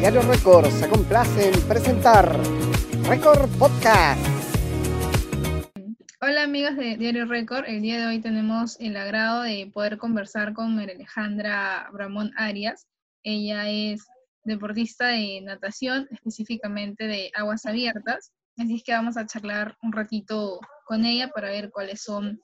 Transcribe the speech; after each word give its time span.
Diario 0.00 0.22
Record 0.22 0.70
se 0.70 0.88
complace 0.88 1.50
en 1.50 1.68
presentar 1.68 2.34
Record 3.06 3.50
Podcast. 3.58 4.18
Hola 6.22 6.44
amigos 6.44 6.74
de 6.76 6.96
Diario 6.96 7.26
Record, 7.26 7.66
el 7.66 7.82
día 7.82 8.00
de 8.00 8.06
hoy 8.06 8.18
tenemos 8.18 8.80
el 8.80 8.96
agrado 8.96 9.42
de 9.42 9.70
poder 9.74 9.98
conversar 9.98 10.54
con 10.54 10.74
María 10.74 10.94
Alejandra 10.94 11.90
Bramón 11.92 12.32
Arias. 12.38 12.86
Ella 13.22 13.68
es 13.68 14.06
deportista 14.42 15.08
de 15.08 15.42
natación, 15.42 16.08
específicamente 16.10 17.06
de 17.06 17.30
aguas 17.34 17.66
abiertas. 17.66 18.32
Así 18.56 18.76
es 18.76 18.82
que 18.82 18.92
vamos 18.92 19.18
a 19.18 19.26
charlar 19.26 19.76
un 19.82 19.92
ratito 19.92 20.60
con 20.86 21.04
ella 21.04 21.28
para 21.28 21.50
ver 21.50 21.68
cuáles 21.70 22.00
son 22.00 22.40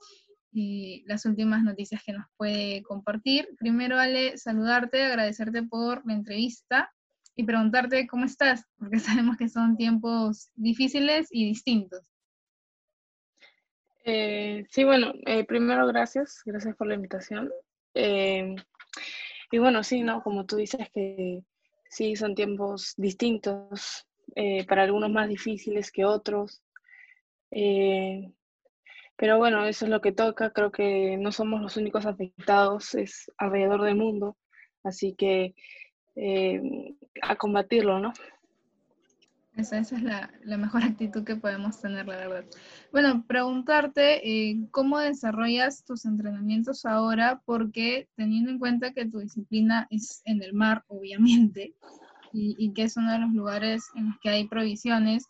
eh, 0.55 1.05
las 1.07 1.25
últimas 1.25 1.63
noticias 1.63 2.03
que 2.05 2.13
nos 2.13 2.27
puede 2.37 2.83
compartir. 2.83 3.49
Primero, 3.59 3.99
Ale, 3.99 4.37
saludarte, 4.37 5.03
agradecerte 5.03 5.63
por 5.63 6.07
la 6.07 6.13
entrevista 6.13 6.93
y 7.37 7.45
preguntarte 7.45 8.07
cómo 8.07 8.25
estás, 8.25 8.65
porque 8.79 8.99
sabemos 8.99 9.37
que 9.37 9.49
son 9.49 9.77
tiempos 9.77 10.51
difíciles 10.55 11.29
y 11.31 11.47
distintos. 11.47 12.01
Eh, 14.05 14.65
sí, 14.71 14.85
bueno, 14.85 15.13
eh, 15.27 15.45
primero 15.45 15.87
gracias, 15.87 16.43
gracias 16.45 16.77
por 16.77 16.87
la 16.87 16.95
invitación. 16.95 17.51
y 17.95 19.59
bueno, 19.59 19.83
sí, 19.83 20.03
¿no? 20.03 20.23
Como 20.23 20.47
tú 20.47 20.57
dices 20.57 20.89
que 20.93 21.43
sí, 21.91 22.17
son 22.17 22.35
tiempos 22.35 22.95
distintos, 22.97 24.07
para 24.69 24.83
algunos 24.83 25.11
más 25.11 25.29
difíciles 25.29 25.91
que 25.91 26.05
otros. 26.05 26.63
Pero 29.17 29.39
bueno, 29.39 29.65
eso 29.65 29.87
es 29.87 29.91
lo 29.91 30.01
que 30.01 30.13
toca. 30.13 30.51
Creo 30.51 30.71
que 30.71 31.17
no 31.17 31.33
somos 31.33 31.63
los 31.63 31.77
únicos 31.77 32.07
afectados, 32.07 32.95
es 32.95 33.33
alrededor 33.39 33.83
del 33.83 33.97
mundo. 33.97 34.37
Así 34.85 35.15
que 35.15 35.55
eh, 36.17 36.95
a 37.23 37.37
combatirlo, 37.37 38.01
¿no? 38.01 38.13
Esa, 39.57 39.79
es 39.79 39.91
la, 40.03 40.31
la, 40.45 40.59
mejor 40.59 40.83
actitud 40.83 41.25
que 41.25 41.37
podemos 41.37 41.81
tener, 41.81 42.07
la 42.07 42.17
verdad. 42.17 42.45
Bueno, 42.93 43.25
preguntarte 43.27 44.29
eh, 44.29 44.69
cómo 44.71 44.99
desarrollas 44.99 45.83
tus 45.85 46.05
entrenamientos 46.05 46.85
ahora, 46.85 47.41
porque 47.47 48.09
teniendo 48.17 48.51
en 48.51 48.59
cuenta 48.59 48.93
que 48.93 49.07
tu 49.07 49.21
disciplina 49.21 49.87
es 49.89 50.21
en 50.27 50.43
el 50.43 50.53
mar, 50.53 50.85
obviamente, 50.89 51.75
y, 52.35 52.55
y 52.59 52.75
que 52.75 52.83
es 52.83 52.99
uno 52.99 53.13
de 53.13 53.21
los 53.21 53.31
lugares 53.33 53.85
en 53.95 54.09
los 54.09 54.19
que 54.21 54.29
hay 54.29 54.47
provisiones, 54.47 55.27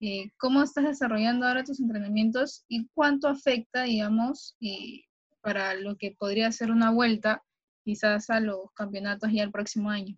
eh, 0.00 0.30
cómo 0.38 0.62
estás 0.62 0.84
desarrollando 0.84 1.46
ahora 1.46 1.64
tus 1.64 1.80
entrenamientos 1.80 2.64
y 2.68 2.86
cuánto 2.94 3.26
afecta, 3.26 3.82
digamos, 3.82 4.56
eh, 4.60 5.02
para 5.40 5.74
lo 5.74 5.96
que 5.96 6.14
podría 6.16 6.52
ser 6.52 6.70
una 6.70 6.92
vuelta 6.92 7.42
quizás 7.84 8.30
a 8.30 8.38
los 8.38 8.70
campeonatos 8.74 9.32
ya 9.32 9.42
el 9.42 9.50
próximo 9.50 9.90
año. 9.90 10.16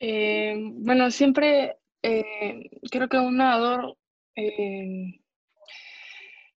Eh, 0.00 0.54
bueno, 0.74 1.10
siempre 1.10 1.76
creo 2.00 3.08
que 3.08 3.18
un 3.18 3.36
nadador, 3.36 3.96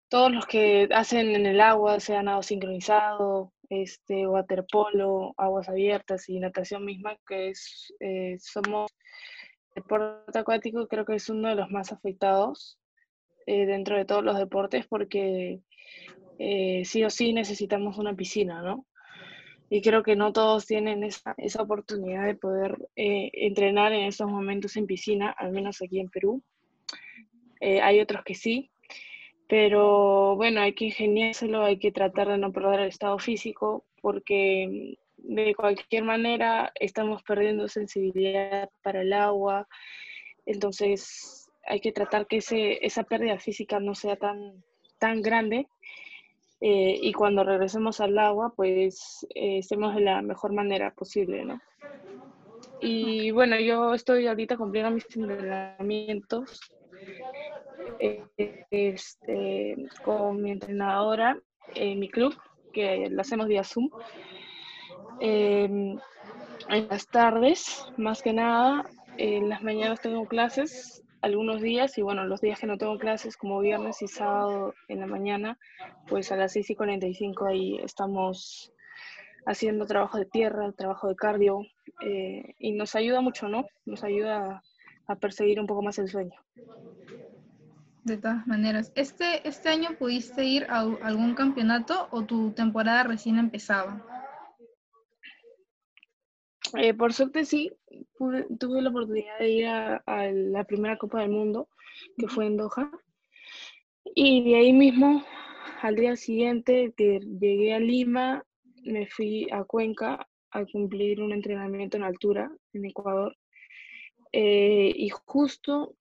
todos 0.09 0.31
los 0.31 0.45
que 0.45 0.89
hacen 0.93 1.35
en 1.35 1.45
el 1.45 1.61
agua, 1.61 1.99
sea 1.99 2.21
nado 2.21 2.43
sincronizado, 2.43 3.53
este, 3.69 4.27
waterpolo, 4.27 5.33
aguas 5.37 5.69
abiertas 5.69 6.27
y 6.29 6.39
natación 6.39 6.85
misma, 6.85 7.17
que 7.25 7.49
es, 7.49 7.93
somos 8.39 8.91
deporte 9.75 10.39
acuático 10.39 10.87
creo 10.87 11.05
que 11.05 11.15
es 11.15 11.29
uno 11.29 11.49
de 11.49 11.55
los 11.55 11.69
más 11.69 11.91
afectados 11.91 12.79
eh, 13.45 13.65
dentro 13.65 13.97
de 13.97 14.05
todos 14.05 14.23
los 14.23 14.37
deportes 14.37 14.85
porque 14.87 15.61
eh, 16.37 16.83
sí 16.85 17.03
o 17.03 17.09
sí 17.09 17.33
necesitamos 17.33 17.97
una 17.97 18.15
piscina, 18.15 18.61
¿no? 18.61 18.85
Y 19.69 19.81
creo 19.81 20.03
que 20.03 20.15
no 20.15 20.33
todos 20.33 20.65
tienen 20.65 21.03
esa, 21.03 21.35
esa 21.37 21.61
oportunidad 21.61 22.25
de 22.25 22.35
poder 22.35 22.77
eh, 22.95 23.29
entrenar 23.33 23.93
en 23.93 24.05
estos 24.05 24.29
momentos 24.29 24.75
en 24.75 24.87
piscina, 24.87 25.29
al 25.29 25.51
menos 25.51 25.81
aquí 25.81 25.99
en 25.99 26.09
Perú. 26.09 26.43
hay 27.61 27.99
otros 27.99 28.23
que 28.23 28.35
sí, 28.35 28.71
pero 29.49 30.35
bueno, 30.35 30.61
hay 30.61 30.73
que 30.73 30.85
ingeniárselo, 30.85 31.63
hay 31.65 31.79
que 31.79 31.91
tratar 31.91 32.27
de 32.27 32.37
no 32.37 32.51
perder 32.51 32.81
el 32.81 32.89
estado 32.89 33.17
físico 33.17 33.83
porque 33.99 34.95
de 35.17 35.55
cualquier 35.55 36.03
manera 36.03 36.71
estamos 36.75 37.23
perdiendo 37.23 37.67
sensibilidad 37.67 38.69
para 38.83 39.01
el 39.01 39.11
agua, 39.11 39.67
entonces 40.45 41.49
hay 41.65 41.81
que 41.81 41.91
tratar 41.91 42.27
que 42.27 42.37
ese, 42.37 42.85
esa 42.85 43.03
pérdida 43.03 43.39
física 43.39 43.79
no 43.79 43.95
sea 43.95 44.15
tan, 44.15 44.63
tan 44.99 45.23
grande 45.23 45.67
eh, 46.61 46.99
y 47.01 47.13
cuando 47.13 47.43
regresemos 47.43 48.01
al 48.01 48.17
agua 48.17 48.53
pues 48.55 49.25
eh, 49.33 49.59
estemos 49.59 49.95
de 49.95 50.01
la 50.01 50.21
mejor 50.21 50.53
manera 50.53 50.93
posible, 50.93 51.45
¿no? 51.45 51.61
Y 52.81 53.31
bueno, 53.31 53.59
yo 53.59 53.93
estoy 53.93 54.27
ahorita 54.27 54.57
cumpliendo 54.57 54.91
mis 54.91 55.05
entrenamientos 55.15 56.59
eh, 57.99 58.65
este, 58.71 59.75
con 60.03 60.41
mi 60.41 60.51
entrenadora 60.51 61.37
en 61.75 61.99
mi 61.99 62.09
club, 62.09 62.35
que 62.73 63.09
lo 63.09 63.21
hacemos 63.21 63.47
vía 63.47 63.63
Zoom. 63.63 63.89
Em, 65.19 65.97
en 66.69 66.87
las 66.89 67.07
tardes, 67.07 67.85
más 67.97 68.21
que 68.21 68.31
nada, 68.31 68.89
en 69.17 69.49
las 69.49 69.61
mañanas 69.61 69.99
tengo 70.01 70.25
clases 70.25 71.03
algunos 71.21 71.61
días 71.61 71.97
y 71.97 72.01
bueno, 72.01 72.25
los 72.25 72.41
días 72.41 72.59
que 72.59 72.67
no 72.67 72.77
tengo 72.77 72.97
clases 72.97 73.37
como 73.37 73.59
viernes 73.59 74.01
y 74.01 74.07
sábado 74.07 74.73
en 74.87 74.99
la 74.99 75.07
mañana, 75.07 75.57
pues 76.07 76.31
a 76.31 76.35
las 76.35 76.53
6 76.53 76.69
y 76.69 76.75
45 76.75 77.45
ahí 77.45 77.77
estamos 77.83 78.71
haciendo 79.45 79.85
trabajo 79.85 80.17
de 80.17 80.25
tierra, 80.25 80.71
trabajo 80.71 81.07
de 81.07 81.15
cardio 81.15 81.65
eh, 82.01 82.55
y 82.59 82.71
nos 82.71 82.95
ayuda 82.95 83.21
mucho, 83.21 83.47
¿no? 83.47 83.65
Nos 83.85 84.03
ayuda 84.03 84.61
a 85.07 85.15
perseguir 85.15 85.59
un 85.59 85.67
poco 85.67 85.81
más 85.81 85.97
el 85.99 86.07
sueño. 86.07 86.39
De 88.03 88.17
todas 88.17 88.47
maneras, 88.47 88.91
¿este, 88.95 89.47
este 89.47 89.69
año 89.69 89.89
pudiste 89.97 90.43
ir 90.45 90.65
a 90.69 90.79
algún 90.79 91.35
campeonato 91.35 92.07
o 92.11 92.23
tu 92.23 92.51
temporada 92.51 93.03
recién 93.03 93.37
empezaba? 93.37 94.01
Eh, 96.77 96.93
por 96.93 97.13
suerte 97.13 97.45
sí, 97.45 97.71
tuve 98.59 98.81
la 98.81 98.89
oportunidad 98.89 99.39
de 99.39 99.49
ir 99.49 99.67
a, 99.67 100.01
la 100.31 100.63
primera 100.65 100.97
Copa 100.97 101.21
del 101.21 101.31
Mundo, 101.31 101.69
que 102.17 102.27
fue 102.27 102.45
en 102.45 102.57
Doha. 102.57 102.91
Y 104.15 104.43
de 104.43 104.55
ahí 104.55 104.73
mismo, 104.73 105.23
al 105.81 105.95
día 105.95 106.15
siguiente 106.15 106.93
que 106.95 107.19
llegué 107.19 107.73
a 107.73 107.79
Lima, 107.79 108.43
me 108.83 109.07
fui 109.07 109.47
a 109.51 109.63
Cuenca 109.63 110.27
a 110.51 110.65
cumplir 110.65 111.21
un 111.21 111.31
entrenamiento 111.31 111.97
en 111.97 112.03
altura 112.03 112.51
en 112.73 112.85
Ecuador. 112.85 113.35
Eh, 114.31 114.93
y 114.95 115.09
justo, 115.09 115.95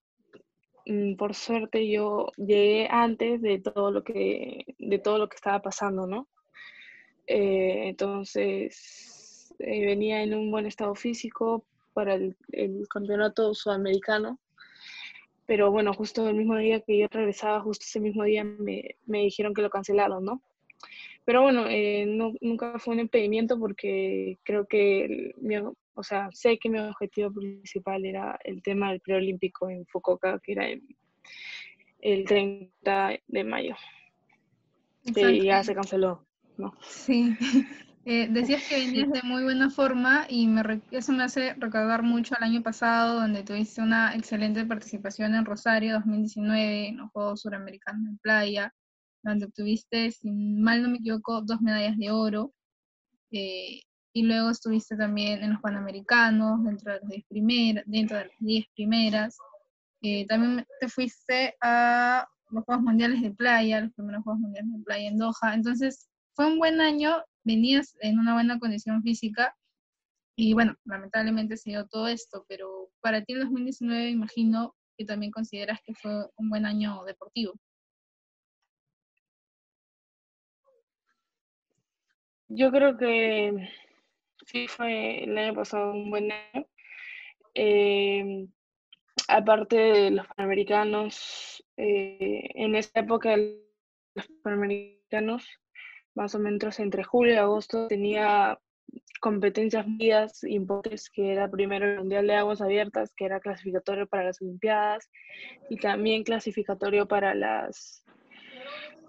mm, 0.87 1.15
por 1.17 1.35
suerte, 1.35 1.89
yo 1.89 2.31
llegué 2.37 2.89
antes 2.91 3.41
de 3.43 3.59
todo 3.59 3.91
lo 3.91 4.03
que, 4.05 4.65
de 4.79 4.99
todo 4.99 5.19
lo 5.19 5.29
que 5.29 5.37
estaba 5.37 5.61
pasando, 5.62 6.06
¿no? 6.06 6.29
Eh, 7.27 7.89
entonces, 7.89 9.18
eh, 9.58 9.86
venía 9.86 10.22
en 10.22 10.34
un 10.34 10.50
buen 10.50 10.66
estado 10.66 10.94
físico 10.94 11.64
para 11.92 12.14
el, 12.14 12.36
campeonato 12.88 13.54
sudamericano. 13.54 14.38
Pero 15.46 15.70
bueno, 15.70 15.94
justo 15.94 16.28
el 16.28 16.36
mismo 16.36 16.56
día 16.56 16.80
que 16.80 16.98
yo 16.98 17.08
regresaba, 17.10 17.60
justo 17.60 17.84
ese 17.86 18.00
mismo 18.00 18.24
día 18.24 18.44
me, 18.44 18.96
me 19.06 19.20
dijeron 19.20 19.54
que 19.54 19.62
lo 19.62 19.70
cancelaron, 19.70 20.24
¿no? 20.24 20.42
Pero 21.24 21.42
bueno, 21.42 21.66
eh, 21.69 22.06
no, 22.06 22.32
nunca 22.41 22.78
fue 22.78 22.94
un 22.94 23.00
impedimento 23.00 23.58
porque 23.58 24.38
creo 24.44 24.66
que, 24.66 25.34
o 25.94 26.02
sea, 26.02 26.30
sé 26.32 26.58
que 26.58 26.70
mi 26.70 26.78
objetivo 26.78 27.30
principal 27.30 28.06
era 28.06 28.38
el 28.44 28.62
tema 28.62 28.90
del 28.90 29.00
preolímpico 29.00 29.69
en 29.69 29.84
Fukuoka, 29.84 30.38
que 30.42 30.52
era 30.52 30.69
el, 30.69 30.82
el 32.00 32.25
30 32.25 33.19
de 33.26 33.44
mayo. 33.44 33.76
Y 35.04 35.44
ya 35.44 35.62
se 35.62 35.75
canceló, 35.75 36.25
¿no? 36.56 36.75
Sí, 36.80 37.37
Eh, 38.10 38.26
decías 38.31 38.62
que 38.66 38.76
venías 38.76 39.10
de 39.10 39.20
muy 39.22 39.43
buena 39.43 39.69
forma 39.69 40.25
y 40.31 40.46
me 40.46 40.62
eso 40.93 41.12
me 41.12 41.25
hace 41.25 41.52
recordar 41.58 42.02
mucho 42.02 42.34
al 42.34 42.43
año 42.43 42.62
pasado, 42.62 43.20
donde 43.20 43.43
tuviste 43.43 43.82
una 43.82 44.14
excelente 44.14 44.64
participación 44.64 45.34
en 45.34 45.44
Rosario 45.44 45.93
2019, 45.93 46.88
en 46.88 46.96
los 46.96 47.10
Juegos 47.10 47.43
Suramericanos 47.43 48.08
en 48.08 48.16
Playa, 48.16 48.75
donde 49.22 49.44
obtuviste, 49.44 50.10
si 50.10 50.31
mal 50.31 50.82
no 50.82 50.88
me 50.88 50.96
equivoco, 50.96 51.43
dos 51.43 51.60
medallas 51.60 51.99
de 51.99 52.10
oro. 52.10 52.55
Eh, 53.31 53.82
y 54.14 54.22
luego 54.22 54.49
estuviste 54.49 54.96
también 54.96 55.44
en 55.44 55.52
los 55.52 55.61
Panamericanos, 55.61 56.64
dentro 56.64 56.94
de 56.94 57.00
las 57.00 57.08
10 57.11 57.25
primeras. 57.28 57.84
Dentro 57.87 58.16
de 58.16 58.25
las 58.25 58.38
10 58.38 58.64
primeras. 58.75 59.37
Eh, 60.00 60.26
también 60.26 60.66
te 60.81 60.88
fuiste 60.88 61.56
a 61.61 62.26
los 62.49 62.64
Juegos 62.64 62.84
Mundiales 62.84 63.20
de 63.20 63.32
Playa, 63.32 63.82
los 63.82 63.93
primeros 63.93 64.25
Juegos 64.25 64.40
Mundiales 64.40 64.72
de 64.72 64.82
Playa 64.82 65.08
en 65.08 65.19
Doha. 65.19 65.52
Entonces, 65.52 66.08
fue 66.32 66.46
un 66.46 66.56
buen 66.56 66.81
año 66.81 67.22
venías 67.49 67.97
en 68.00 68.19
una 68.19 68.35
buena 68.35 68.59
condición 68.59 69.03
física 69.03 69.56
y 70.37 70.53
bueno, 70.53 70.77
lamentablemente 70.85 71.56
se 71.56 71.71
dio 71.71 71.87
todo 71.89 72.06
esto, 72.06 72.45
pero 72.47 72.91
para 73.00 73.25
ti 73.25 73.33
el 73.33 73.41
2019 73.41 74.11
imagino 74.11 74.77
que 74.97 75.06
también 75.06 75.33
consideras 75.33 75.81
que 75.83 75.95
fue 75.95 76.12
un 76.37 76.50
buen 76.50 76.67
año 76.67 77.03
deportivo. 77.05 77.55
Yo 82.49 82.71
creo 82.71 82.97
que 82.97 83.69
sí 84.47 84.69
fue 84.69 85.25
el 85.25 85.37
año 85.39 85.55
pasado 85.55 85.93
un 85.93 86.11
buen 86.11 86.31
año. 86.31 86.67
em, 87.55 88.49
aparte 89.29 89.77
de 89.77 90.11
los 90.12 90.27
panamericanos, 90.29 91.65
eh, 91.77 92.50
en 92.55 92.77
esa 92.77 93.00
época 93.00 93.37
los 93.37 94.27
panamericanos, 94.43 95.45
más 96.19 96.35
o 96.35 96.41
menos 96.41 96.81
entre 96.81 97.05
julio 97.05 97.35
y 97.35 97.37
agosto, 97.37 97.87
tenía 97.87 98.59
competencias 99.20 99.87
mías 99.87 100.43
importantes, 100.43 101.11
que 101.11 101.32
era 101.32 101.49
primero 101.49 101.87
el 101.87 101.99
Mundial 101.99 102.26
de 102.26 102.35
Aguas 102.35 102.61
Abiertas, 102.61 103.15
que 103.15 103.25
era 103.25 103.38
clasificatorio 103.38 104.09
para 104.09 104.25
las 104.25 104.43
Olimpiadas, 104.43 105.09
y 105.70 105.76
también 105.76 106.25
clasificatorio 106.25 107.06
para 107.06 107.35
las 107.35 108.05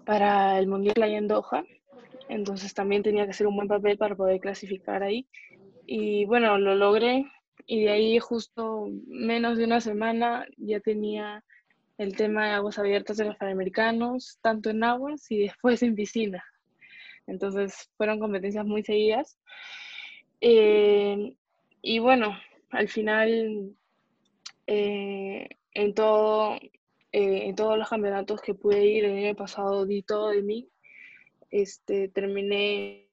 para 0.06 0.58
el 0.60 0.68
Mundial 0.68 0.94
Playa 0.94 1.18
en. 1.18 1.64
Entonces 2.28 2.74
también 2.74 3.02
tenía 3.02 3.24
que 3.24 3.32
hacer 3.32 3.48
un 3.48 3.56
buen 3.56 3.68
papel 3.68 3.98
para 3.98 4.14
poder 4.14 4.40
clasificar 4.40 5.02
ahí. 5.02 5.26
Y 5.86 6.24
bueno, 6.26 6.58
lo 6.58 6.76
logré. 6.76 7.26
Y 7.66 7.84
de 7.84 7.90
ahí 7.90 8.18
justo 8.20 8.88
menos 9.06 9.58
de 9.58 9.64
una 9.64 9.80
semana 9.80 10.46
ya 10.56 10.78
tenía 10.80 11.44
el 11.98 12.16
tema 12.16 12.46
de 12.46 12.52
aguas 12.52 12.78
abiertas 12.78 13.16
de 13.16 13.24
los 13.26 13.36
panamericanos, 13.36 14.38
tanto 14.42 14.70
en 14.70 14.84
aguas 14.84 15.30
y 15.30 15.38
después 15.40 15.82
en 15.82 15.94
piscina. 15.94 16.42
Entonces 17.26 17.90
fueron 17.96 18.18
competencias 18.18 18.64
muy 18.64 18.82
seguidas. 18.82 19.38
Eh, 20.40 21.34
y 21.82 21.98
bueno, 21.98 22.36
al 22.70 22.88
final, 22.88 23.74
eh, 24.66 25.48
en, 25.74 25.94
todo, 25.94 26.56
eh, 27.12 27.46
en 27.46 27.54
todos 27.54 27.78
los 27.78 27.88
campeonatos 27.88 28.40
que 28.40 28.54
pude 28.54 28.84
ir 28.84 29.04
el 29.04 29.24
año 29.24 29.34
pasado, 29.34 29.86
di 29.86 30.02
todo 30.02 30.30
de 30.30 30.42
mí. 30.42 30.68
Este, 31.50 32.08
terminé 32.08 33.08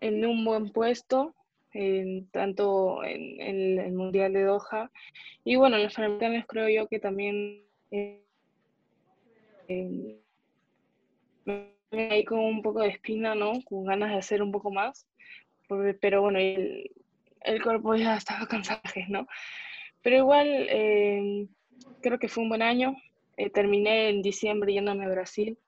en 0.00 0.24
un 0.24 0.44
buen 0.44 0.70
puesto, 0.72 1.34
en, 1.72 2.28
tanto 2.30 3.04
en, 3.04 3.78
el 3.78 3.92
Mundial 3.92 4.32
de 4.32 4.44
Doha. 4.44 4.90
Y 5.44 5.56
bueno, 5.56 5.76
en 5.76 5.84
los 5.84 5.94
Panamericanos 5.94 6.44
creo 6.46 6.68
yo 6.68 6.88
que 6.88 7.00
también 7.00 7.64
ahí 11.92 12.24
con 12.24 12.38
un 12.38 12.62
poco 12.62 12.80
de 12.80 12.88
espina, 12.88 13.34
¿no? 13.34 13.52
Con 13.64 13.84
ganas 13.84 14.10
de 14.10 14.18
hacer 14.18 14.42
un 14.42 14.52
poco 14.52 14.70
más. 14.70 15.06
Pero 16.00 16.22
bueno, 16.22 16.38
el, 16.38 16.90
el 17.42 17.62
cuerpo 17.62 17.94
ya 17.94 18.16
estaba 18.16 18.46
cansado, 18.46 18.80
¿no? 19.08 19.26
Pero 20.02 20.16
igual, 20.16 20.46
eh, 20.48 21.46
creo 22.00 22.18
que 22.18 22.28
fue 22.28 22.42
un 22.42 22.48
buen 22.48 22.62
año. 22.62 22.96
Eh, 23.36 23.50
terminé 23.50 24.10
en 24.10 24.22
diciembre 24.22 24.72
yéndome 24.72 25.04
a 25.04 25.08
Brasil, 25.08 25.58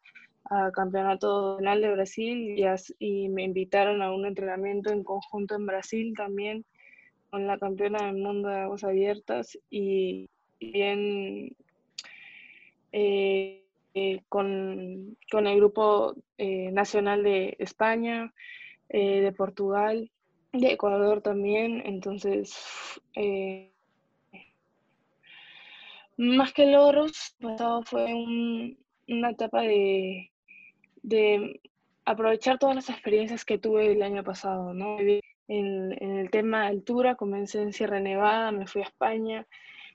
a 0.50 0.70
Campeonato 0.72 1.52
Nacional 1.60 1.80
de 1.80 1.90
Brasil, 1.92 2.58
y, 2.58 2.64
y 2.98 3.28
me 3.28 3.44
invitaron 3.44 4.02
a 4.02 4.12
un 4.12 4.26
entrenamiento 4.26 4.90
en 4.92 5.04
conjunto 5.04 5.54
en 5.54 5.66
Brasil 5.66 6.14
también, 6.16 6.64
con 7.30 7.46
la 7.46 7.58
campeona 7.58 8.06
del 8.06 8.16
mundo 8.16 8.48
de 8.48 8.60
aguas 8.60 8.84
abiertas, 8.84 9.58
y 9.70 10.28
bien... 10.60 11.56
Eh, 12.94 13.61
eh, 13.94 14.22
con, 14.28 15.18
con, 15.30 15.46
el 15.46 15.56
grupo 15.58 16.14
eh, 16.38 16.70
nacional 16.72 17.22
de 17.22 17.56
España, 17.58 18.32
eh, 18.88 19.20
de 19.20 19.32
Portugal, 19.32 20.10
de 20.52 20.72
Ecuador 20.72 21.20
también. 21.20 21.82
Entonces, 21.84 22.56
más 26.16 26.52
que 26.54 26.66
logros, 26.66 27.36
pasado 27.40 27.82
fue 27.82 28.06
una 29.08 29.30
etapa 29.30 29.60
de, 29.62 30.30
de, 31.02 31.60
aprovechar 32.06 32.58
todas 32.58 32.74
las 32.74 32.88
experiencias 32.88 33.44
que 33.44 33.58
tuve 33.58 33.92
el 33.92 34.02
año 34.02 34.24
pasado, 34.24 34.72
¿no? 34.72 34.98
En, 35.00 35.22
en 35.48 36.18
el 36.18 36.30
tema 36.30 36.66
altura, 36.66 37.14
comencé 37.16 37.60
en 37.60 37.74
Sierra 37.74 38.00
Nevada, 38.00 38.52
me 38.52 38.66
fui 38.66 38.80
a 38.80 38.86
España, 38.86 39.46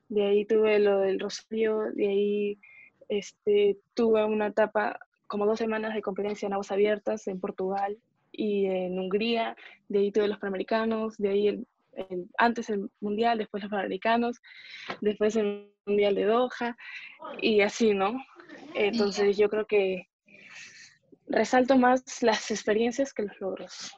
de 0.07 0.25
ahí 0.25 0.45
tuve 0.45 0.77
lo 0.79 0.99
del 0.99 1.19
Rosario, 1.19 1.91
de 1.93 2.07
ahí 2.07 2.59
este, 3.09 3.77
tuve 3.93 4.23
una 4.25 4.47
etapa, 4.47 4.99
como 5.27 5.45
dos 5.45 5.59
semanas 5.59 5.93
de 5.93 6.01
competencia 6.01 6.45
en 6.45 6.53
aguas 6.53 6.71
abiertas 6.71 7.27
en 7.27 7.39
Portugal 7.39 7.97
y 8.31 8.65
en 8.65 8.99
Hungría, 8.99 9.55
de 9.89 9.99
ahí 9.99 10.11
tuve 10.11 10.27
los 10.27 10.39
Panamericanos, 10.39 11.17
de 11.17 11.29
ahí 11.29 11.47
el, 11.47 11.67
antes 12.37 12.69
el 12.69 12.89
Mundial, 12.99 13.37
después 13.37 13.63
los 13.63 13.71
Panamericanos, 13.71 14.41
después 15.01 15.35
el 15.35 15.71
Mundial 15.85 16.15
de 16.15 16.25
Doha 16.25 16.77
y 17.41 17.61
así, 17.61 17.93
¿no? 17.93 18.21
Entonces 18.75 19.37
yo 19.37 19.49
creo 19.49 19.65
que 19.65 20.07
resalto 21.27 21.77
más 21.77 22.23
las 22.23 22.51
experiencias 22.51 23.13
que 23.13 23.23
los 23.23 23.39
logros. 23.39 23.95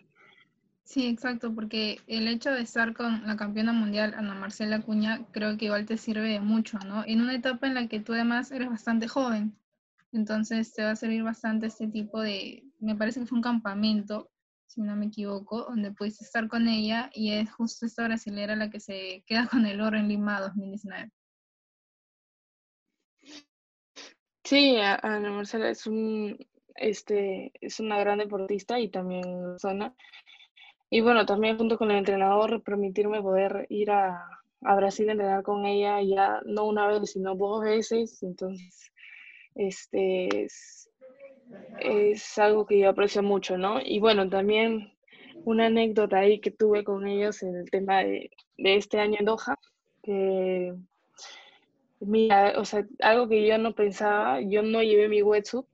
Sí, 0.89 1.05
exacto, 1.05 1.53
porque 1.53 1.99
el 2.07 2.27
hecho 2.27 2.51
de 2.51 2.61
estar 2.63 2.95
con 2.95 3.27
la 3.27 3.37
campeona 3.37 3.71
mundial, 3.73 4.15
Ana 4.17 4.33
Marcela 4.33 4.81
Cuña, 4.81 5.23
creo 5.31 5.55
que 5.55 5.65
igual 5.65 5.85
te 5.85 5.97
sirve 5.97 6.39
mucho, 6.39 6.79
¿no? 6.79 7.03
En 7.05 7.21
una 7.21 7.35
etapa 7.35 7.67
en 7.67 7.75
la 7.75 7.87
que 7.87 7.99
tú 7.99 8.13
además 8.13 8.51
eres 8.51 8.69
bastante 8.69 9.07
joven, 9.07 9.55
entonces 10.13 10.73
te 10.73 10.83
va 10.83 10.91
a 10.91 10.95
servir 10.95 11.21
bastante 11.21 11.67
este 11.67 11.87
tipo 11.87 12.19
de, 12.21 12.63
me 12.79 12.95
parece 12.95 13.19
que 13.19 13.27
fue 13.27 13.37
un 13.37 13.43
campamento, 13.43 14.31
si 14.65 14.81
no 14.81 14.95
me 14.95 15.05
equivoco, 15.05 15.65
donde 15.65 15.91
pudiste 15.91 16.25
estar 16.25 16.47
con 16.47 16.67
ella 16.67 17.11
y 17.13 17.33
es 17.33 17.51
justo 17.51 17.85
esta 17.85 18.05
brasilera 18.05 18.55
la 18.55 18.71
que 18.71 18.79
se 18.79 19.23
queda 19.27 19.45
con 19.47 19.67
el 19.67 19.81
oro 19.81 19.95
en 19.95 20.07
Lima 20.07 20.41
2019. 20.41 21.11
Sí, 24.43 24.75
Ana 24.79 25.29
Marcela 25.29 25.69
es 25.69 25.85
un, 25.85 26.35
este, 26.73 27.51
es 27.61 27.79
una 27.79 27.99
gran 27.99 28.17
deportista 28.17 28.79
y 28.79 28.89
también 28.89 29.59
zona. 29.59 29.93
Y 30.89 31.01
bueno, 31.01 31.25
también 31.25 31.57
junto 31.57 31.77
con 31.77 31.91
el 31.91 31.97
entrenador, 31.97 32.63
permitirme 32.63 33.21
poder 33.21 33.67
ir 33.69 33.91
a, 33.91 34.25
Brasil 34.61 35.07
a 35.07 35.11
entrenar 35.13 35.43
con 35.43 35.65
ella 35.65 36.01
ya 36.01 36.41
no 36.45 36.65
una 36.65 36.87
vez, 36.87 37.11
sino 37.11 37.35
dos 37.35 37.63
veces. 37.63 38.21
Entonces, 38.23 38.91
este 39.55 40.45
es, 40.45 40.89
algo 42.37 42.65
que 42.65 42.79
yo 42.79 42.89
aprecio 42.89 43.21
mucho, 43.21 43.57
¿no? 43.57 43.79
Y 43.83 43.99
bueno, 43.99 44.29
también 44.29 44.91
una 45.45 45.67
anécdota 45.67 46.19
ahí 46.19 46.39
que 46.39 46.51
tuve 46.51 46.83
con 46.83 47.07
ellos 47.07 47.43
en 47.43 47.55
el 47.55 47.69
tema 47.69 48.03
de, 48.03 48.31
este 48.57 48.99
año 48.99 49.17
en 49.19 49.25
Doha, 49.25 49.57
que 50.03 50.73
mira, 51.99 52.55
o 52.57 52.65
sea, 52.65 52.85
algo 52.99 53.27
que 53.27 53.45
yo 53.45 53.57
no 53.57 53.73
pensaba, 53.73 54.41
yo 54.41 54.61
no 54.63 54.81
llevé 54.81 55.07
mi 55.07 55.21
wetsuit 55.21 55.65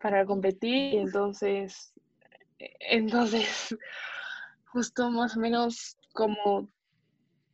para 0.00 0.24
competir, 0.26 0.96
entonces, 0.96 1.92
entonces 2.80 3.76
justo 4.72 5.10
más 5.10 5.36
o 5.36 5.40
menos 5.40 5.96
como 6.12 6.68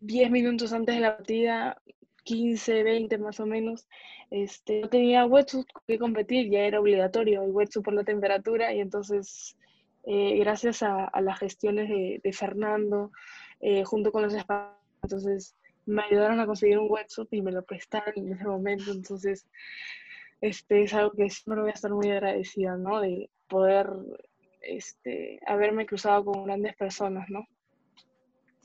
10 0.00 0.30
minutos 0.30 0.72
antes 0.72 0.94
de 0.94 1.00
la 1.00 1.16
partida, 1.16 1.80
15, 2.24 2.82
20 2.82 3.18
más 3.18 3.40
o 3.40 3.46
menos, 3.46 3.88
este, 4.30 4.80
no 4.80 4.88
tenía 4.88 5.24
wetsuit 5.24 5.66
que 5.86 5.98
competir, 5.98 6.50
ya 6.50 6.60
era 6.60 6.80
obligatorio 6.80 7.42
el 7.42 7.52
wetsuit 7.52 7.84
por 7.84 7.94
la 7.94 8.04
temperatura 8.04 8.72
y 8.74 8.80
entonces 8.80 9.56
eh, 10.04 10.38
gracias 10.38 10.82
a, 10.82 11.10
las 11.20 11.38
gestiones 11.38 11.88
de, 11.88 12.32
Fernando, 12.32 13.12
eh, 13.60 13.84
junto 13.84 14.12
con 14.12 14.22
los 14.22 14.34
espacios, 14.34 14.76
entonces 15.02 15.56
me 15.86 16.02
ayudaron 16.02 16.40
a 16.40 16.46
conseguir 16.46 16.78
un 16.78 16.90
wetsuit 16.90 17.32
y 17.32 17.42
me 17.42 17.52
lo 17.52 17.64
prestaron 17.64 18.12
en 18.16 18.32
ese 18.32 18.44
momento, 18.44 18.90
entonces 18.90 19.46
este, 20.40 20.82
es 20.82 20.94
algo 20.94 21.12
que 21.12 21.30
siempre 21.30 21.62
voy 21.62 21.70
a 21.70 21.74
estar 21.74 21.92
muy 21.92 22.10
agradecida, 22.10 22.76
¿no? 22.76 23.00
De 23.00 23.30
poder 23.48 23.88
este, 24.68 25.40
haberme 25.46 25.86
cruzado 25.86 26.24
con 26.24 26.44
grandes 26.44 26.76
personas, 26.76 27.28
¿no? 27.28 27.46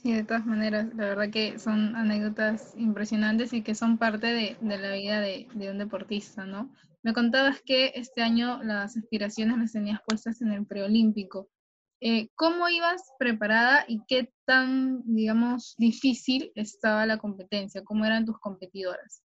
Sí, 0.01 0.13
de 0.13 0.23
todas 0.23 0.45
maneras, 0.47 0.87
la 0.95 1.09
verdad 1.09 1.29
que 1.29 1.59
son 1.59 1.95
anécdotas 1.95 2.73
impresionantes 2.75 3.53
y 3.53 3.61
que 3.61 3.75
son 3.75 3.99
parte 3.99 4.27
de, 4.27 4.57
la 4.61 4.93
vida 4.93 5.21
de, 5.21 5.47
un 5.53 5.77
deportista, 5.77 6.45
¿no? 6.45 6.73
Me 7.03 7.13
contabas 7.13 7.61
que 7.61 7.91
este 7.95 8.23
año 8.23 8.63
las 8.63 8.97
aspiraciones 8.97 9.57
las 9.59 9.73
tenías 9.73 9.99
puestas 10.07 10.41
en 10.41 10.51
el 10.51 10.65
preolímpico. 10.65 11.49
Eh, 11.99 12.29
¿Cómo 12.33 12.67
ibas 12.67 13.03
preparada 13.19 13.85
y 13.87 14.01
qué 14.07 14.33
tan, 14.45 15.03
digamos, 15.05 15.75
difícil 15.77 16.51
estaba 16.55 17.05
la 17.05 17.17
competencia? 17.17 17.83
¿Cómo 17.83 18.03
eran 18.03 18.25
tus 18.25 18.39
competidoras? 18.39 19.23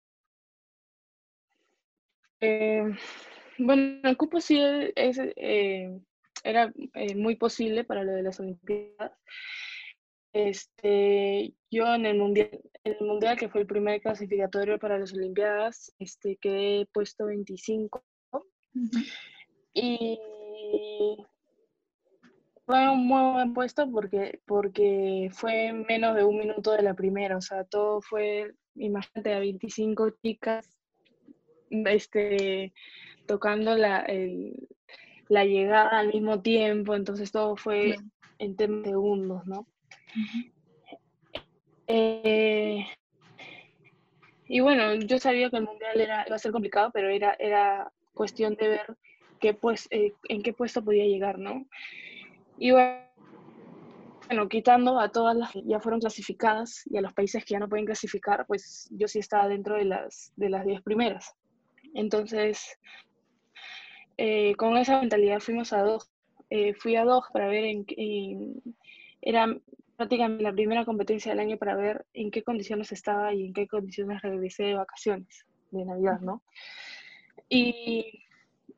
Eh, 2.40 2.82
bueno, 3.58 4.00
el 4.02 4.16
cupo 4.16 4.40
sí 4.40 4.60
es, 4.60 5.20
eh, 5.36 6.00
era 6.44 6.72
eh, 6.94 7.14
muy 7.16 7.36
posible 7.36 7.84
para 7.84 8.04
lo 8.04 8.12
de 8.12 8.22
las 8.22 8.38
Olimpiadas. 8.38 9.12
Este, 10.32 11.54
yo 11.70 11.94
en 11.94 12.06
el 12.06 12.18
mundial, 12.18 12.50
el 12.82 12.96
mundial 13.00 13.38
que 13.38 13.48
fue 13.48 13.62
el 13.62 13.66
primer 13.66 14.00
clasificatorio 14.00 14.78
para 14.78 14.98
las 14.98 15.12
Olimpiadas, 15.12 15.94
este, 15.98 16.36
quedé 16.36 16.86
puesto 16.92 17.26
25 17.26 18.04
y 19.72 20.18
fue 22.66 22.88
un 22.88 23.06
muy 23.06 23.32
buen 23.32 23.54
puesto 23.54 23.90
porque, 23.90 24.40
porque 24.46 25.30
fue 25.32 25.72
menos 25.72 26.16
de 26.16 26.24
un 26.24 26.38
minuto 26.38 26.72
de 26.72 26.82
la 26.82 26.94
primera, 26.94 27.36
o 27.36 27.40
sea, 27.40 27.64
todo 27.64 28.00
fue, 28.00 28.54
imagínate, 28.74 29.34
a 29.34 29.38
25 29.38 30.10
chicas 30.22 30.68
este, 31.70 32.72
tocando 33.26 33.76
la, 33.76 34.00
el, 34.00 34.68
la 35.28 35.44
llegada 35.44 35.98
al 35.98 36.08
mismo 36.08 36.40
tiempo, 36.40 36.94
entonces 36.94 37.32
todo 37.32 37.56
fue 37.56 37.96
en 38.38 38.56
temas 38.56 38.82
de 38.82 38.90
segundos, 38.90 39.46
¿no? 39.46 39.66
Eh, 41.86 42.86
y 44.46 44.60
bueno, 44.60 44.94
yo 44.94 45.18
sabía 45.18 45.50
que 45.50 45.56
el 45.56 45.64
mundial 45.64 46.00
era, 46.00 46.24
iba 46.26 46.36
a 46.36 46.38
ser 46.38 46.52
complicado, 46.52 46.90
pero 46.92 47.08
era, 47.08 47.34
era 47.38 47.90
cuestión 48.12 48.54
de 48.56 48.68
ver 48.68 48.96
qué, 49.40 49.54
pues, 49.54 49.88
eh, 49.90 50.12
en 50.28 50.42
qué 50.42 50.52
puesto 50.52 50.84
podía 50.84 51.04
llegar, 51.04 51.38
¿no? 51.38 51.66
Y 52.58 52.70
bueno, 52.70 54.48
quitando 54.48 55.00
a 55.00 55.10
todas 55.10 55.36
las 55.36 55.52
que 55.52 55.62
ya 55.64 55.80
fueron 55.80 56.00
clasificadas 56.00 56.82
y 56.86 56.96
a 56.96 57.00
los 57.00 57.12
países 57.12 57.44
que 57.44 57.52
ya 57.54 57.58
no 57.58 57.68
pueden 57.68 57.86
clasificar, 57.86 58.46
pues 58.46 58.88
yo 58.92 59.08
sí 59.08 59.18
estaba 59.18 59.48
dentro 59.48 59.76
de 59.76 59.84
las, 59.84 60.32
de 60.36 60.50
las 60.50 60.64
diez 60.64 60.82
primeras. 60.82 61.34
Entonces, 61.94 62.78
eh, 64.16 64.54
con 64.56 64.76
esa 64.76 65.00
mentalidad 65.00 65.40
fuimos 65.40 65.72
a 65.72 65.82
dos. 65.82 66.10
Eh, 66.50 66.74
fui 66.74 66.96
a 66.96 67.04
dos 67.04 67.24
para 67.32 67.48
ver 67.48 67.64
en, 67.64 67.84
en, 67.96 68.62
era 69.22 69.48
prácticamente 69.96 70.42
la 70.42 70.52
primera 70.52 70.84
competencia 70.84 71.32
del 71.32 71.40
año 71.40 71.56
para 71.56 71.74
ver 71.74 72.04
en 72.12 72.30
qué 72.30 72.42
condiciones 72.42 72.92
estaba 72.92 73.32
y 73.32 73.46
en 73.46 73.52
qué 73.52 73.66
condiciones 73.66 74.22
regresé 74.22 74.64
de 74.64 74.74
vacaciones 74.74 75.46
de 75.70 75.84
Navidad, 75.84 76.20
¿no? 76.20 76.42
Y 77.48 78.24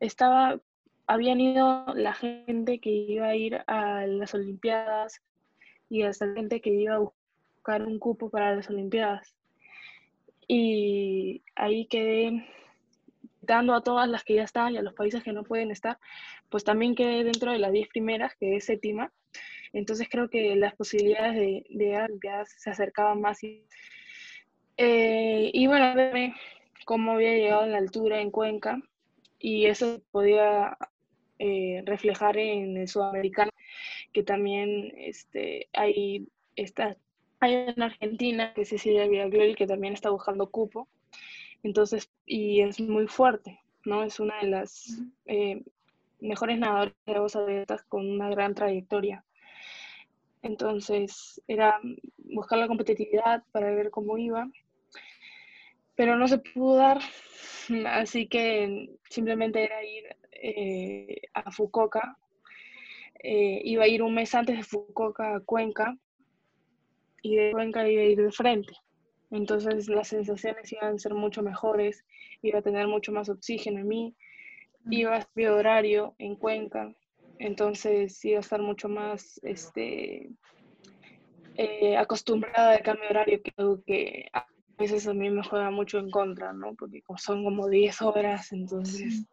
estaba, 0.00 0.60
habían 1.06 1.40
ido 1.40 1.86
la 1.94 2.14
gente 2.14 2.78
que 2.78 2.90
iba 2.90 3.26
a 3.26 3.36
ir 3.36 3.62
a 3.66 4.06
las 4.06 4.34
Olimpiadas 4.34 5.22
y 5.88 6.02
hasta 6.02 6.32
gente 6.32 6.60
que 6.60 6.70
iba 6.70 6.96
a 6.96 6.98
buscar 6.98 7.82
un 7.82 7.98
cupo 7.98 8.30
para 8.30 8.54
las 8.56 8.68
Olimpiadas. 8.68 9.34
Y 10.48 11.42
ahí 11.56 11.86
quedé 11.86 12.46
dando 13.46 13.74
a 13.74 13.82
todas 13.82 14.08
las 14.08 14.24
que 14.24 14.34
ya 14.34 14.42
están 14.42 14.74
y 14.74 14.78
a 14.78 14.82
los 14.82 14.94
países 14.94 15.22
que 15.22 15.32
no 15.32 15.44
pueden 15.44 15.70
estar, 15.70 15.98
pues 16.48 16.64
también 16.64 16.94
quedé 16.94 17.24
dentro 17.24 17.52
de 17.52 17.58
las 17.58 17.72
10 17.72 17.88
primeras, 17.88 18.34
que 18.36 18.56
es 18.56 18.64
séptima. 18.64 19.12
Entonces 19.72 20.08
creo 20.10 20.28
que 20.28 20.56
las 20.56 20.74
posibilidades 20.74 21.34
de, 21.34 21.66
de 21.70 21.96
Olimpiadas 21.96 22.54
se 22.58 22.70
acercaban 22.70 23.20
más. 23.20 23.42
Y, 23.42 23.64
eh, 24.76 25.50
y 25.52 25.66
bueno, 25.66 25.94
ver 25.94 26.32
cómo 26.84 27.12
había 27.12 27.34
llegado 27.34 27.62
a 27.62 27.66
la 27.66 27.78
altura 27.78 28.20
en 28.20 28.30
Cuenca 28.30 28.80
y 29.38 29.66
eso 29.66 30.00
podía 30.10 30.76
eh, 31.38 31.82
reflejar 31.84 32.38
en 32.38 32.76
el 32.76 32.88
sudamericano, 32.88 33.50
que 34.12 34.22
también 34.22 34.92
este, 34.96 35.68
hay, 35.72 36.28
está, 36.54 36.96
hay 37.40 37.66
una 37.76 37.86
Argentina, 37.86 38.54
que 38.54 38.62
es 38.62 38.70
Cecilia 38.70 39.06
Villaglori, 39.06 39.54
que 39.54 39.66
también 39.66 39.92
está 39.92 40.10
buscando 40.10 40.50
cupo. 40.50 40.88
Entonces, 41.66 42.08
y 42.26 42.60
es 42.60 42.78
muy 42.78 43.08
fuerte, 43.08 43.58
¿no? 43.84 44.04
Es 44.04 44.20
una 44.20 44.38
de 44.40 44.46
las 44.46 45.02
eh, 45.24 45.64
mejores 46.20 46.60
nadadoras 46.60 46.94
de 47.04 47.14
aguas 47.14 47.34
abiertas 47.34 47.82
con 47.88 48.08
una 48.08 48.30
gran 48.30 48.54
trayectoria. 48.54 49.24
Entonces, 50.42 51.42
era 51.48 51.80
buscar 52.18 52.60
la 52.60 52.68
competitividad 52.68 53.42
para 53.50 53.74
ver 53.74 53.90
cómo 53.90 54.16
iba, 54.16 54.48
pero 55.96 56.14
no 56.16 56.28
se 56.28 56.38
pudo 56.38 56.76
dar, 56.76 57.00
así 57.86 58.28
que 58.28 58.90
simplemente 59.10 59.64
era 59.64 59.84
ir 59.84 60.04
eh, 60.30 61.20
a 61.34 61.50
Fukuoka. 61.50 62.16
Eh, 63.24 63.60
iba 63.64 63.82
a 63.82 63.88
ir 63.88 64.04
un 64.04 64.14
mes 64.14 64.32
antes 64.36 64.56
de 64.56 64.62
Fukuoka 64.62 65.34
a 65.34 65.40
Cuenca 65.40 65.98
y 67.22 67.34
de 67.34 67.50
Cuenca 67.50 67.88
iba 67.88 68.02
a 68.02 68.04
ir 68.04 68.22
de 68.22 68.30
frente. 68.30 68.72
Entonces 69.30 69.88
las 69.88 70.08
sensaciones 70.08 70.72
iban 70.72 70.94
a 70.94 70.98
ser 70.98 71.14
mucho 71.14 71.42
mejores, 71.42 72.04
iba 72.42 72.60
a 72.60 72.62
tener 72.62 72.86
mucho 72.86 73.12
más 73.12 73.28
oxígeno 73.28 73.80
en 73.80 73.88
mí, 73.88 74.14
iba 74.90 75.16
a 75.16 75.28
ser 75.34 75.50
horario 75.50 76.14
en 76.18 76.36
Cuenca, 76.36 76.94
entonces 77.38 78.24
iba 78.24 78.38
a 78.38 78.40
estar 78.40 78.62
mucho 78.62 78.88
más 78.88 79.40
este, 79.42 80.30
eh, 81.56 81.96
acostumbrada 81.96 82.74
al 82.74 82.82
cambio 82.82 83.04
de 83.04 83.10
horario, 83.10 83.42
que 83.42 83.52
que 83.84 84.28
a 84.32 84.46
veces 84.78 85.06
a 85.08 85.14
mí 85.14 85.28
me 85.30 85.42
juega 85.42 85.70
mucho 85.70 85.98
en 85.98 86.10
contra, 86.10 86.52
¿no? 86.52 86.74
Porque 86.74 87.02
son 87.16 87.44
como 87.44 87.68
10 87.68 88.02
horas, 88.02 88.52
entonces 88.52 89.26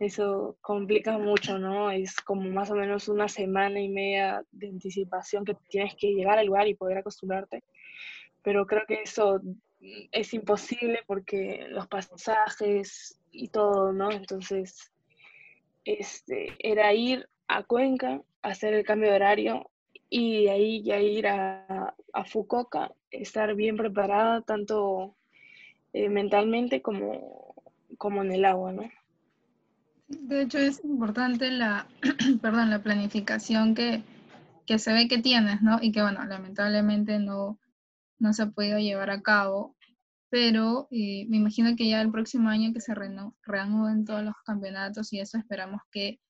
eso 0.00 0.56
complica 0.60 1.18
mucho, 1.18 1.58
¿no? 1.58 1.90
Es 1.90 2.20
como 2.20 2.48
más 2.50 2.70
o 2.70 2.74
menos 2.74 3.08
una 3.08 3.28
semana 3.28 3.80
y 3.80 3.88
media 3.88 4.42
de 4.50 4.68
anticipación 4.68 5.44
que 5.44 5.56
tienes 5.68 5.94
que 5.96 6.14
llegar 6.14 6.38
al 6.38 6.46
lugar 6.46 6.66
y 6.66 6.74
poder 6.74 6.98
acostumbrarte 6.98 7.62
pero 8.42 8.66
creo 8.66 8.82
que 8.86 9.02
eso 9.02 9.40
es 10.12 10.34
imposible 10.34 11.00
porque 11.06 11.66
los 11.68 11.86
pasajes 11.88 13.18
y 13.30 13.48
todo, 13.48 13.92
¿no? 13.92 14.10
Entonces, 14.10 14.92
este, 15.84 16.54
era 16.58 16.92
ir 16.94 17.28
a 17.48 17.62
Cuenca, 17.64 18.22
hacer 18.42 18.74
el 18.74 18.84
cambio 18.84 19.10
de 19.10 19.16
horario 19.16 19.70
y 20.08 20.44
de 20.44 20.50
ahí 20.50 20.82
ya 20.82 20.98
ir 21.00 21.26
a, 21.26 21.94
a 22.12 22.24
Fukuoka, 22.24 22.92
estar 23.10 23.54
bien 23.54 23.76
preparada 23.76 24.42
tanto 24.42 25.16
eh, 25.92 26.08
mentalmente 26.08 26.82
como, 26.82 27.54
como 27.98 28.22
en 28.22 28.32
el 28.32 28.44
agua, 28.44 28.72
¿no? 28.72 28.90
De 30.08 30.42
hecho, 30.42 30.58
es 30.58 30.84
importante 30.84 31.50
la, 31.50 31.86
perdón, 32.42 32.70
la 32.70 32.82
planificación 32.82 33.74
que, 33.74 34.02
que 34.66 34.78
se 34.78 34.92
ve 34.92 35.08
que 35.08 35.18
tienes, 35.18 35.62
¿no? 35.62 35.78
Y 35.80 35.92
que, 35.92 36.02
bueno, 36.02 36.24
lamentablemente 36.24 37.18
no, 37.18 37.58
no 38.22 38.32
se 38.32 38.44
ha 38.44 38.50
podido 38.50 38.78
llevar 38.78 39.10
a 39.10 39.20
cabo, 39.20 39.76
pero 40.30 40.88
eh, 40.90 41.26
me 41.28 41.36
imagino 41.38 41.76
que 41.76 41.88
ya 41.88 42.00
el 42.00 42.10
próximo 42.10 42.48
año 42.48 42.72
que 42.72 42.80
se 42.80 42.94
reanuden 42.94 44.04
todos 44.04 44.24
los 44.24 44.34
campeonatos 44.46 45.12
y 45.12 45.20
eso 45.20 45.36
esperamos 45.36 45.82
que 45.90 46.20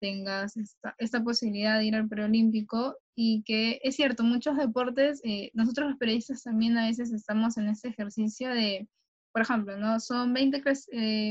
tengas 0.00 0.56
esta, 0.56 0.94
esta, 0.96 1.22
posibilidad 1.22 1.78
de 1.78 1.84
ir 1.84 1.94
al 1.94 2.08
preolímpico 2.08 2.96
y 3.14 3.42
que 3.42 3.80
es 3.82 3.96
cierto, 3.96 4.22
muchos 4.22 4.56
deportes, 4.56 5.20
eh, 5.24 5.50
nosotros 5.52 5.90
los 5.90 5.98
periodistas 5.98 6.42
también 6.42 6.78
a 6.78 6.86
veces 6.86 7.12
estamos 7.12 7.58
en 7.58 7.68
este 7.68 7.88
ejercicio 7.88 8.48
de, 8.48 8.88
por 9.32 9.42
ejemplo, 9.42 9.76
¿no? 9.76 10.00
son 10.00 10.32
20, 10.32 10.62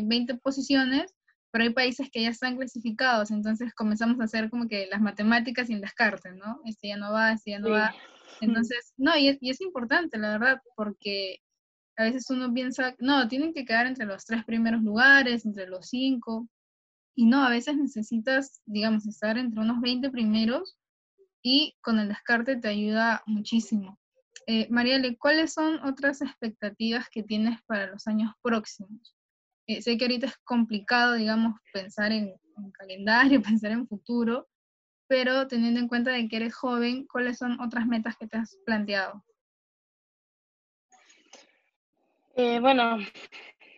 20 0.04 0.34
eh, 0.34 0.38
posiciones, 0.44 1.16
pero 1.52 1.64
hay 1.64 1.72
países 1.72 2.10
que 2.12 2.22
ya 2.22 2.30
están 2.30 2.58
clasificados, 2.58 3.32
entonces 3.32 3.74
comenzamos 3.74 4.20
a 4.20 4.26
hacer 4.26 4.52
como 4.52 4.68
que 4.68 4.86
las 4.86 5.02
matemáticas 5.02 5.70
y 5.70 5.74
el 5.74 5.82
descarte, 5.82 6.34
¿no? 6.34 6.62
Este 6.66 6.90
ya 6.90 6.98
no 6.98 7.12
va, 7.12 7.32
este 7.32 7.52
ya 7.52 7.60
no 7.60 7.72
va. 7.72 7.92
Entonces, 8.42 8.94
no, 8.98 9.18
y 9.18 9.30
es, 9.30 9.38
y 9.42 9.50
es, 9.50 9.62
importante, 9.62 10.18
la 10.18 10.38
verdad, 10.38 10.62
porque 10.76 11.40
a 11.98 12.04
veces 12.04 12.30
uno 12.30 12.54
piensa, 12.54 12.96
no, 13.00 13.28
tienen 13.28 13.54
que 13.54 13.66
quedar 13.66 13.88
entre 13.88 14.06
los 14.06 14.26
tres 14.26 14.46
primeros 14.46 14.82
lugares, 14.82 15.46
entre 15.46 15.68
los 15.68 15.88
cinco, 15.88 16.48
y 17.16 17.26
no, 17.26 17.44
a 17.44 17.50
veces 17.50 17.76
necesitas, 17.76 18.62
digamos, 18.66 19.06
estar 19.06 19.38
entre 19.38 19.60
unos 19.60 19.82
20 19.82 20.10
primeros 20.10 20.78
y 21.42 21.76
con 21.82 22.00
el 22.00 22.08
descarte 22.08 22.56
te 22.56 22.70
ayuda 22.70 23.24
muchísimo. 23.26 24.00
Eh, 24.48 24.68
Mariale, 24.70 25.18
¿cuáles 25.18 25.54
son 25.54 25.80
otras 25.86 26.22
expectativas 26.22 27.10
que 27.10 27.24
tienes 27.24 27.62
para 27.64 27.88
los 27.88 28.08
años 28.08 28.32
próximos? 28.42 29.16
Eh, 29.68 29.82
sé 29.82 29.98
que 29.98 30.06
ahorita 30.06 30.28
es 30.28 30.38
complicado, 30.46 31.16
digamos, 31.16 31.60
pensar 31.74 32.12
en, 32.12 32.34
en 32.58 32.72
calendario, 32.72 33.42
pensar 33.60 33.72
en 33.72 33.88
futuro, 33.88 34.48
pero 35.10 35.48
teniendo 35.48 35.80
en 35.80 35.88
cuenta 35.88 36.12
de 36.12 36.28
que 36.30 36.36
eres 36.36 36.54
joven, 36.54 37.08
¿cuáles 37.08 37.40
son 37.40 37.60
otras 37.60 37.88
metas 37.88 38.16
que 38.16 38.28
te 38.28 38.38
has 38.38 38.56
planteado? 38.64 39.24
Eh, 42.36 42.60
bueno, 42.60 43.00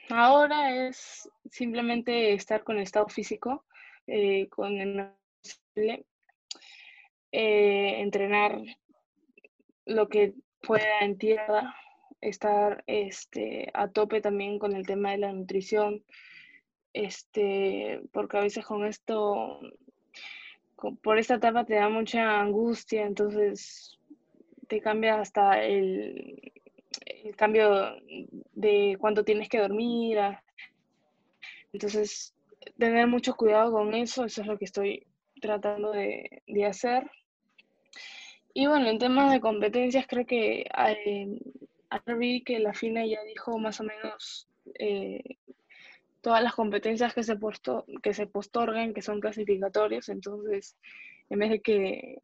ahora 0.10 0.76
es 0.76 1.30
simplemente 1.50 2.34
estar 2.34 2.66
con 2.66 2.76
el 2.76 2.84
estado 2.84 3.08
físico, 3.08 3.64
eh, 4.08 4.50
con 4.50 4.78
el 4.78 5.10
eh, 7.32 8.02
entrenar 8.02 8.62
lo 9.86 10.10
que 10.10 10.34
pueda 10.62 11.00
en 11.00 11.18
tierra, 11.18 11.74
estar 12.20 12.84
este, 12.88 13.72
a 13.74 13.88
tope 13.88 14.20
también 14.20 14.60
con 14.60 14.76
el 14.76 14.86
tema 14.86 15.12
de 15.12 15.20
la 15.20 15.32
nutrición, 15.32 16.04
este, 16.92 18.02
porque 18.12 18.38
a 18.38 18.42
veces 18.42 18.66
con 18.66 18.86
esto 18.86 19.62
por 21.02 21.20
esta 21.20 21.36
etapa 21.36 21.66
te 21.66 21.76
da 21.76 21.90
mucha 21.90 22.40
angustia, 22.40 23.06
entonces 23.06 24.00
te 24.68 24.82
cambia 24.82 25.20
hasta 25.20 25.64
el, 25.64 26.52
cambio 27.36 27.96
de 28.54 28.98
cuánto 29.00 29.24
tienes 29.24 29.50
que 29.50 29.60
dormir. 29.60 30.18
Entonces, 31.74 32.34
tener 32.78 33.08
mucho 33.08 33.36
cuidado 33.36 33.72
con 33.72 33.94
eso, 33.94 34.26
eso 34.26 34.42
es 34.42 34.48
lo 34.48 34.58
que 34.58 34.66
estoy 34.66 35.08
tratando 35.42 35.92
de, 35.92 36.42
hacer. 36.66 37.10
Y 38.54 38.68
bueno, 38.68 38.90
en 38.90 39.00
temas 39.00 39.32
de 39.32 39.40
competencias, 39.40 40.06
creo 40.08 40.26
que 40.26 40.66
eh, 40.88 41.40
vi 42.18 42.44
que 42.44 42.60
la 42.60 42.74
FINA 42.74 43.06
ya 43.06 43.22
dijo 43.24 43.58
más 43.58 43.80
o 43.80 43.84
menos 43.84 44.48
eh, 44.80 45.38
todas 46.22 46.44
las 46.44 46.54
competencias 46.54 47.14
que 47.14 47.24
se, 47.24 47.36
posto, 47.36 47.86
que 48.02 48.14
se 48.14 48.28
postorgan, 48.28 48.94
que 48.94 49.02
son 49.02 49.20
clasificatorios, 49.20 50.10
entonces 50.10 50.78
en 51.30 51.40
vez 51.40 51.50
de 51.50 51.62
que 51.62 52.22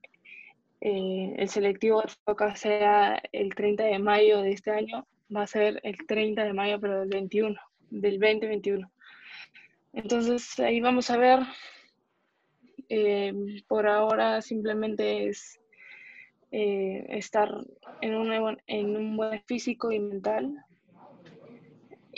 eh, 0.82 1.36
el 1.38 1.50
selectivo 1.50 2.02
de 2.02 2.10
FOCA 2.26 2.56
sea 2.56 3.22
el 3.32 3.56
30 3.56 3.84
de 3.84 4.00
mayo 4.00 4.42
de 4.42 4.52
este 4.52 4.72
año, 4.72 5.08
va 5.36 5.44
a 5.44 5.48
ser 5.48 5.80
el 5.84 5.98
30 6.06 6.44
de 6.44 6.54
mayo, 6.54 6.80
pero 6.80 7.00
del 7.00 7.10
21, 7.10 7.60
del 7.90 8.20
2021. 8.20 8.90
Entonces 9.94 10.60
ahí 10.60 10.80
vamos 10.82 11.10
a 11.10 11.18
ver. 11.18 11.40
Eh, 12.90 13.34
por 13.68 13.88
ahora 13.88 14.42
simplemente 14.42 15.28
es 15.28 15.60
eh, 16.52 17.06
estar 17.10 17.50
en 18.02 18.16
un, 18.16 18.58
en 18.68 18.96
un 18.96 19.18
buen 19.18 19.42
físico 19.44 19.92
y 19.92 20.00
mental. 20.00 20.56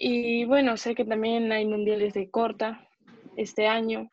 Y 0.02 0.46
bueno, 0.46 0.78
sé 0.78 0.96
que 0.96 1.04
también 1.04 1.52
hay 1.52 1.66
mundiales 1.66 2.14
de 2.14 2.30
corta 2.30 2.88
este 3.36 3.68
año. 3.68 4.10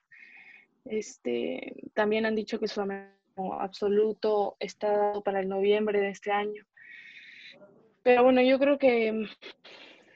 Este, 0.85 1.77
también 1.95 2.27
han 2.27 2.35
dicho 2.35 2.59
que 2.59 2.67
su 2.67 2.83
absoluto 3.53 4.57
está 4.59 4.91
dado 4.91 5.23
para 5.23 5.39
el 5.39 5.49
noviembre 5.49 6.01
de 6.01 6.09
este 6.09 6.33
año. 6.33 6.67
Pero 8.03 8.25
bueno, 8.25 8.43
yo 8.43 8.59
creo 8.59 8.79
que 8.79 9.29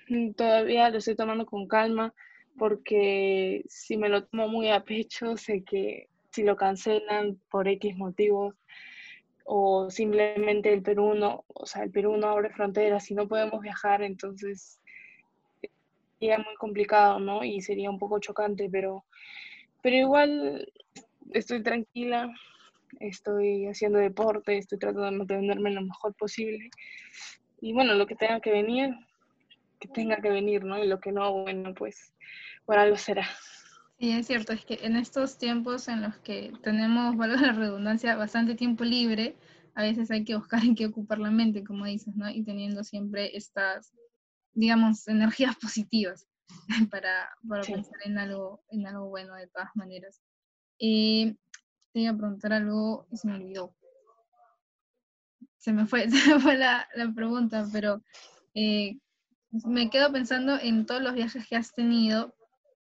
mm, 0.09 0.33
todavía 0.33 0.91
lo 0.91 0.99
estoy 0.99 1.15
tomando 1.15 1.47
con 1.47 1.69
calma 1.69 2.13
porque 2.59 3.63
si 3.69 3.97
me 3.97 4.09
lo 4.09 4.25
tomo 4.25 4.49
muy 4.49 4.71
a 4.71 4.83
pecho, 4.83 5.37
sé 5.37 5.63
que 5.63 6.09
si 6.33 6.43
lo 6.43 6.57
cancelan 6.57 7.41
por 7.49 7.69
X 7.69 7.97
motivos 7.97 8.57
o 9.45 9.89
simplemente 9.89 10.73
el 10.73 10.83
Perú 10.83 11.15
no, 11.15 11.45
o 11.47 11.65
sea, 11.65 11.85
el 11.85 11.93
Perú 11.93 12.17
no 12.17 12.29
abre 12.29 12.51
fronteras 12.51 13.09
y 13.11 13.15
no 13.15 13.29
podemos 13.29 13.61
viajar, 13.61 14.03
entonces 14.03 14.80
sería 16.21 16.39
muy 16.39 16.55
complicado, 16.57 17.19
¿no? 17.19 17.43
Y 17.43 17.63
sería 17.63 17.91
un 17.91 17.99
poco 17.99 18.21
chocante, 18.21 18.69
pero, 18.71 19.05
pero 19.83 19.97
igual 19.97 20.71
estoy 21.33 21.63
tranquila, 21.63 22.31
estoy 23.01 23.67
haciendo 23.67 23.99
deporte, 23.99 24.59
estoy 24.59 24.79
tratando 24.79 25.05
de 25.05 25.13
mantenerme 25.13 25.71
lo 25.71 25.83
mejor 25.83 26.15
posible. 26.15 26.71
Y 27.63 27.73
bueno, 27.73 27.95
lo 27.95 28.07
que 28.07 28.17
tenga 28.17 28.41
que 28.41 28.53
venir, 28.53 28.95
que 29.79 29.89
tenga 29.89 30.21
que 30.21 30.29
venir, 30.29 30.63
¿no? 30.63 30.83
Y 30.83 30.87
lo 30.87 31.01
que 31.01 31.11
no, 31.11 31.33
bueno, 31.43 31.73
pues 31.75 32.13
por 32.67 32.79
algo 32.79 32.97
será. 32.97 33.27
Sí, 33.99 34.13
es 34.13 34.27
cierto, 34.27 34.53
es 34.53 34.65
que 34.65 34.79
en 34.83 34.97
estos 34.97 35.39
tiempos 35.39 35.89
en 35.89 36.03
los 36.03 36.17
que 36.19 36.53
tenemos, 36.63 37.17
valga 37.17 37.41
la 37.41 37.53
redundancia, 37.53 38.17
bastante 38.17 38.55
tiempo 38.55 38.85
libre, 38.85 39.37
a 39.75 39.83
veces 39.83 40.11
hay 40.11 40.25
que 40.25 40.37
buscar 40.37 40.65
en 40.65 40.75
qué 40.75 40.87
ocupar 40.87 41.19
la 41.19 41.31
mente, 41.31 41.65
como 41.65 41.87
dices, 41.87 42.15
¿no? 42.17 42.29
Y 42.29 42.43
teniendo 42.43 42.85
siempre 42.85 43.37
estas, 43.37 43.95
digamos, 44.53 45.07
energías 45.09 45.57
positivas 45.57 46.27
para, 46.91 47.31
para 47.49 47.63
pensar 47.63 47.99
en 48.05 48.19
algo, 48.19 48.63
en 48.71 48.87
algo 48.87 49.09
bueno 49.09 49.35
de 49.35 49.49
todas 49.49 49.71
maneras. 49.75 50.21
Eh, 50.79 51.37
te 51.93 52.01
iba 52.01 52.13
a 52.13 52.17
preguntar 52.17 52.53
algo 52.53 53.07
y 53.11 53.17
se 53.17 53.29
me 53.29 53.35
olvidó. 53.35 53.75
Se 55.59 55.73
me 55.73 55.87
fue, 55.87 56.09
se 56.11 56.35
me 56.35 56.41
fue 56.41 56.57
la, 56.57 56.89
la 56.95 57.13
pregunta, 57.13 57.67
pero 57.73 58.03
eh, 58.55 58.99
me 59.65 59.91
quedo 59.91 60.13
pensando 60.13 60.59
en 60.61 60.87
todos 60.87 61.03
los 61.03 61.15
viajes 61.15 61.47
que 61.47 61.57
has 61.57 61.73
tenido 61.73 62.35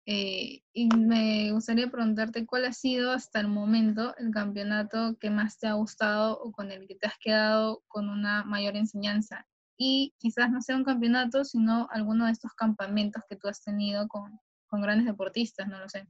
eh, 0.06 0.62
y 0.72 0.88
me 0.96 1.52
gustaría 1.52 1.90
preguntarte 1.90 2.46
cuál 2.46 2.64
ha 2.64 2.72
sido 2.72 3.12
hasta 3.12 3.38
el 3.40 3.48
momento 3.48 4.16
el 4.16 4.30
campeonato 4.30 5.16
que 5.18 5.30
más 5.30 5.58
te 5.58 5.68
ha 5.68 5.74
gustado 5.74 6.40
o 6.40 6.52
con 6.52 6.72
el 6.72 6.86
que 6.88 6.96
te 6.96 7.06
has 7.06 7.18
quedado 7.18 7.84
con 7.86 8.08
una 8.08 8.44
mayor 8.44 8.76
enseñanza. 8.76 9.46
Y 9.82 10.12
quizás 10.18 10.50
no 10.50 10.60
sea 10.60 10.76
un 10.76 10.84
campeonato, 10.84 11.42
sino 11.42 11.88
alguno 11.90 12.26
de 12.26 12.32
estos 12.32 12.52
campamentos 12.52 13.22
que 13.26 13.36
tú 13.36 13.48
has 13.48 13.64
tenido 13.64 14.08
con, 14.08 14.38
con 14.66 14.82
grandes 14.82 15.06
deportistas, 15.06 15.68
no 15.68 15.78
lo 15.78 15.88
sé. 15.88 16.06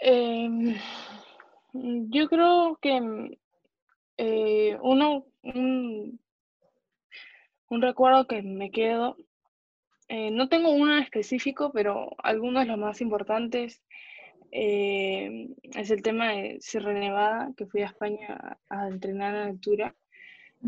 Em, 0.00 0.74
yo 2.10 2.28
creo 2.28 2.76
que 2.82 3.38
eh, 4.16 4.76
uno, 4.82 5.26
un, 5.44 6.18
recuerdo 7.70 8.26
que 8.26 8.42
me 8.42 8.72
quedo, 8.72 9.16
eh, 10.08 10.32
no 10.32 10.48
tengo 10.48 10.72
uno 10.72 10.98
específico, 10.98 11.70
pero 11.72 12.10
algunos 12.18 12.64
de 12.64 12.70
los 12.70 12.78
más 12.78 13.00
importantes 13.00 13.80
eh, 14.52 15.48
es 15.74 15.90
el 15.90 16.02
tema 16.02 16.32
de 16.32 16.58
Sierra 16.60 16.92
Nevada, 16.92 17.52
que 17.56 17.66
fui 17.66 17.82
a 17.82 17.86
España 17.86 18.58
a, 18.68 18.88
entrenar 18.88 19.34
en 19.34 19.42
altura 19.42 19.96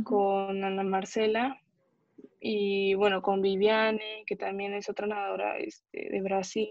con 0.02 0.64
Ana 0.64 0.82
Marcela 0.82 1.60
y 2.40 2.94
bueno, 2.94 3.22
con 3.22 3.40
Viviane, 3.40 4.24
que 4.26 4.36
también 4.36 4.74
es 4.74 4.88
otra 4.88 5.06
nadadora 5.06 5.58
este, 5.58 6.08
de 6.10 6.20
Brasil. 6.20 6.68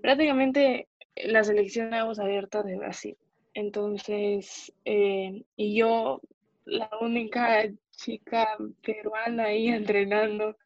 prácticamente 0.00 0.88
la 1.16 1.44
selección 1.44 1.90
de 1.90 1.98
aguas 1.98 2.18
abiertas 2.18 2.64
de 2.64 2.76
Brasil. 2.76 3.16
Entonces, 3.54 4.72
eh, 4.84 5.44
y 5.56 5.76
yo, 5.76 6.20
la 6.64 6.90
única 7.00 7.64
chica 7.92 8.56
peruana 8.82 9.44
ahí 9.44 9.68
entrenando, 9.68 10.56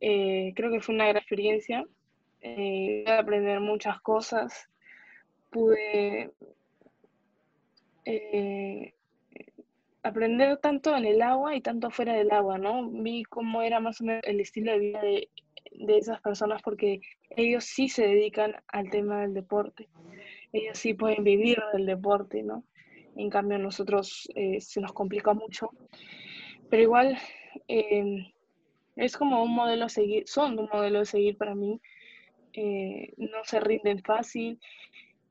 eh, 0.00 0.52
creo 0.56 0.70
que 0.70 0.80
fue 0.80 0.94
una 0.94 1.06
gran 1.06 1.18
experiencia. 1.18 1.84
Eh, 2.40 3.02
pude 3.04 3.16
aprender 3.16 3.60
muchas 3.60 4.00
cosas, 4.00 4.68
pude 5.50 6.30
aprender 10.02 10.56
tanto 10.58 10.96
en 10.96 11.04
el 11.04 11.20
agua 11.20 11.54
y 11.54 11.60
tanto 11.60 11.90
fuera 11.90 12.14
del 12.14 12.30
agua, 12.30 12.58
¿no? 12.58 12.88
Vi 12.88 13.24
cómo 13.24 13.62
era 13.62 13.80
más 13.80 14.00
o 14.00 14.04
menos 14.04 14.22
el 14.24 14.40
estilo 14.40 14.72
de 14.72 14.78
vida 14.78 15.02
de, 15.02 15.28
de 15.72 15.98
esas 15.98 16.20
personas 16.20 16.62
porque 16.62 17.00
ellos 17.30 17.64
sí 17.64 17.88
se 17.88 18.06
dedican 18.06 18.56
al 18.68 18.90
tema 18.90 19.20
del 19.20 19.34
deporte 19.34 19.88
ellos 20.52 20.78
sí 20.78 20.94
pueden 20.94 21.24
vivir 21.24 21.58
del 21.72 21.86
deporte, 21.86 22.42
¿no? 22.42 22.64
En 23.16 23.30
cambio, 23.30 23.58
nosotros 23.58 24.28
eh, 24.34 24.60
se 24.60 24.80
nos 24.80 24.92
complica 24.92 25.34
mucho. 25.34 25.70
Pero 26.70 26.82
igual 26.82 27.18
em, 27.66 28.26
es 28.96 29.16
como 29.16 29.42
un 29.42 29.54
modelo 29.54 29.86
a 29.86 29.88
seguir, 29.88 30.24
son 30.26 30.58
un 30.58 30.68
modelo 30.72 31.00
a 31.00 31.04
seguir 31.04 31.36
para 31.36 31.54
mí. 31.54 31.80
Eh, 32.60 33.14
no 33.18 33.44
se 33.44 33.60
rinden 33.60 34.02
fácil. 34.02 34.58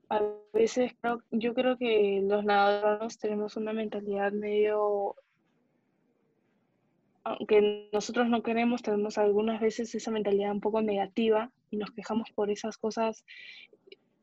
A 0.08 0.22
veces 0.54 0.92
yo 1.30 1.52
creo 1.52 1.76
que 1.76 2.22
los 2.22 2.42
nadadores 2.42 3.18
tenemos 3.18 3.58
una 3.58 3.74
mentalidad 3.74 4.32
medio 4.32 5.14
aunque 7.24 7.90
nosotros 7.92 8.30
no 8.30 8.42
queremos, 8.42 8.80
tenemos 8.80 9.18
algunas 9.18 9.60
veces 9.60 9.94
esa 9.94 10.10
mentalidad 10.10 10.52
un 10.52 10.62
poco 10.62 10.80
negativa 10.80 11.52
y 11.70 11.76
nos 11.76 11.90
quejamos 11.90 12.30
por 12.30 12.50
esas 12.50 12.78
cosas 12.78 13.22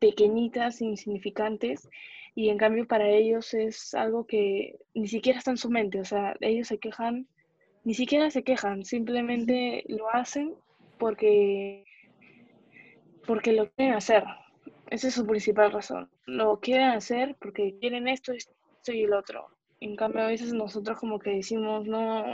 pequeñitas, 0.00 0.80
insignificantes, 0.80 1.88
y 2.34 2.48
en 2.48 2.58
cambio 2.58 2.88
para 2.88 3.08
ellos 3.08 3.54
es 3.54 3.94
algo 3.94 4.26
que 4.26 4.76
ni 4.94 5.06
siquiera 5.06 5.38
está 5.38 5.52
en 5.52 5.56
su 5.56 5.70
mente, 5.70 6.00
o 6.00 6.04
sea, 6.04 6.34
ellos 6.40 6.66
se 6.66 6.78
quejan, 6.78 7.28
ni 7.84 7.94
siquiera 7.94 8.28
se 8.30 8.42
quejan, 8.42 8.84
simplemente 8.84 9.84
lo 9.86 10.10
hacen 10.10 10.56
porque, 10.98 11.84
porque 13.26 13.52
lo 13.52 13.70
quieren 13.70 13.94
hacer. 13.94 14.24
Esa 14.90 15.08
es 15.08 15.14
su 15.14 15.26
principal 15.26 15.72
razón. 15.72 16.08
Lo 16.26 16.60
quieren 16.60 16.90
hacer 16.90 17.36
porque 17.40 17.76
quieren 17.80 18.08
esto, 18.08 18.32
esto 18.32 18.92
y 18.92 19.04
el 19.04 19.12
otro. 19.12 19.48
En 19.80 19.96
cambio, 19.96 20.22
a 20.22 20.28
veces 20.28 20.52
nosotros 20.52 20.98
como 20.98 21.18
que 21.18 21.30
decimos, 21.30 21.86
no, 21.86 22.24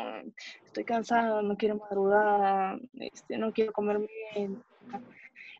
estoy 0.64 0.84
cansado, 0.84 1.42
no 1.42 1.56
quiero 1.56 1.76
madrugar, 1.76 2.78
este, 3.00 3.36
no 3.36 3.52
quiero 3.52 3.72
comer 3.72 3.98
bien, 4.34 4.62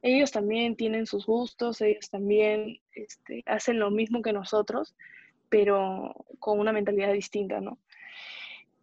ellos 0.03 0.33
también 0.33 0.77
tienen 0.77 1.07
sus 1.07 1.27
gustos, 1.27 1.81
ellos 1.81 2.11
también 2.11 2.79
este, 2.95 3.43
hacen 3.47 3.79
lo 3.79 3.91
mismo 3.91 4.21
que 4.21 4.33
nosotros, 4.33 4.97
pero 5.49 6.15
con 6.41 6.59
una 6.59 6.73
mentalidad 6.73 7.13
distinta, 7.13 7.61
¿no? 7.61 7.79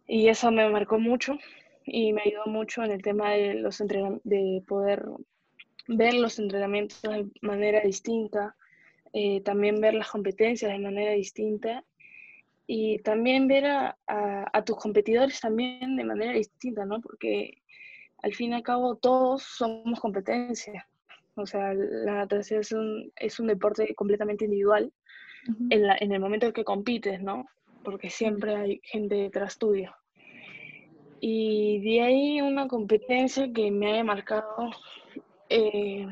Y 0.06 0.28
eso 0.28 0.50
me 0.50 0.68
marcó 0.70 0.98
mucho 0.98 1.38
y 1.84 2.12
me 2.12 2.22
ayudó 2.22 2.46
mucho 2.46 2.82
en 2.82 2.90
el 2.90 3.02
tema 3.02 3.30
de, 3.32 3.54
los 3.54 3.78
de 3.78 4.62
poder 4.66 5.04
ver 5.90 6.14
los 6.14 6.38
entrenamientos 6.38 7.02
de 7.02 7.28
manera 7.42 7.80
distinta, 7.80 8.56
eh, 9.12 9.40
también 9.42 9.80
ver 9.80 9.94
las 9.94 10.10
competencias 10.10 10.70
de 10.70 10.78
manera 10.78 11.12
distinta 11.12 11.84
y 12.66 13.00
también 13.00 13.48
ver 13.48 13.66
a, 13.66 13.98
a, 14.06 14.64
tus 14.64 14.76
competidores 14.76 15.40
también 15.40 15.96
de 15.96 16.04
manera 16.04 16.32
distinta, 16.32 16.84
¿no? 16.84 17.00
Porque 17.00 17.58
al 18.22 18.32
fin 18.34 18.52
y 18.52 18.54
al 18.54 18.62
cabo 18.62 18.94
todos 18.96 19.42
somos 19.42 19.98
competencia. 19.98 20.88
O 21.34 21.46
sea, 21.46 21.74
la 21.74 22.14
natación 22.14 22.60
es 22.60 22.70
un, 22.70 23.12
es 23.16 23.40
un 23.40 23.48
deporte 23.48 23.92
completamente 23.94 24.44
individual 24.44 24.92
en, 25.70 25.86
la, 25.86 25.96
en 25.98 26.12
el 26.12 26.20
momento 26.20 26.46
en 26.46 26.52
que 26.52 26.64
compites, 26.64 27.20
¿no? 27.20 27.46
Porque 27.82 28.10
siempre 28.10 28.54
hay 28.54 28.80
gente 28.84 29.16
detrás 29.16 29.58
tuyo. 29.58 29.92
Y 31.20 31.80
de 31.80 32.02
ahí 32.02 32.40
una 32.40 32.68
competencia 32.68 33.52
que 33.52 33.70
me 33.70 33.92
haya 33.92 34.04
marcado, 34.04 34.70
eh, 35.50 36.06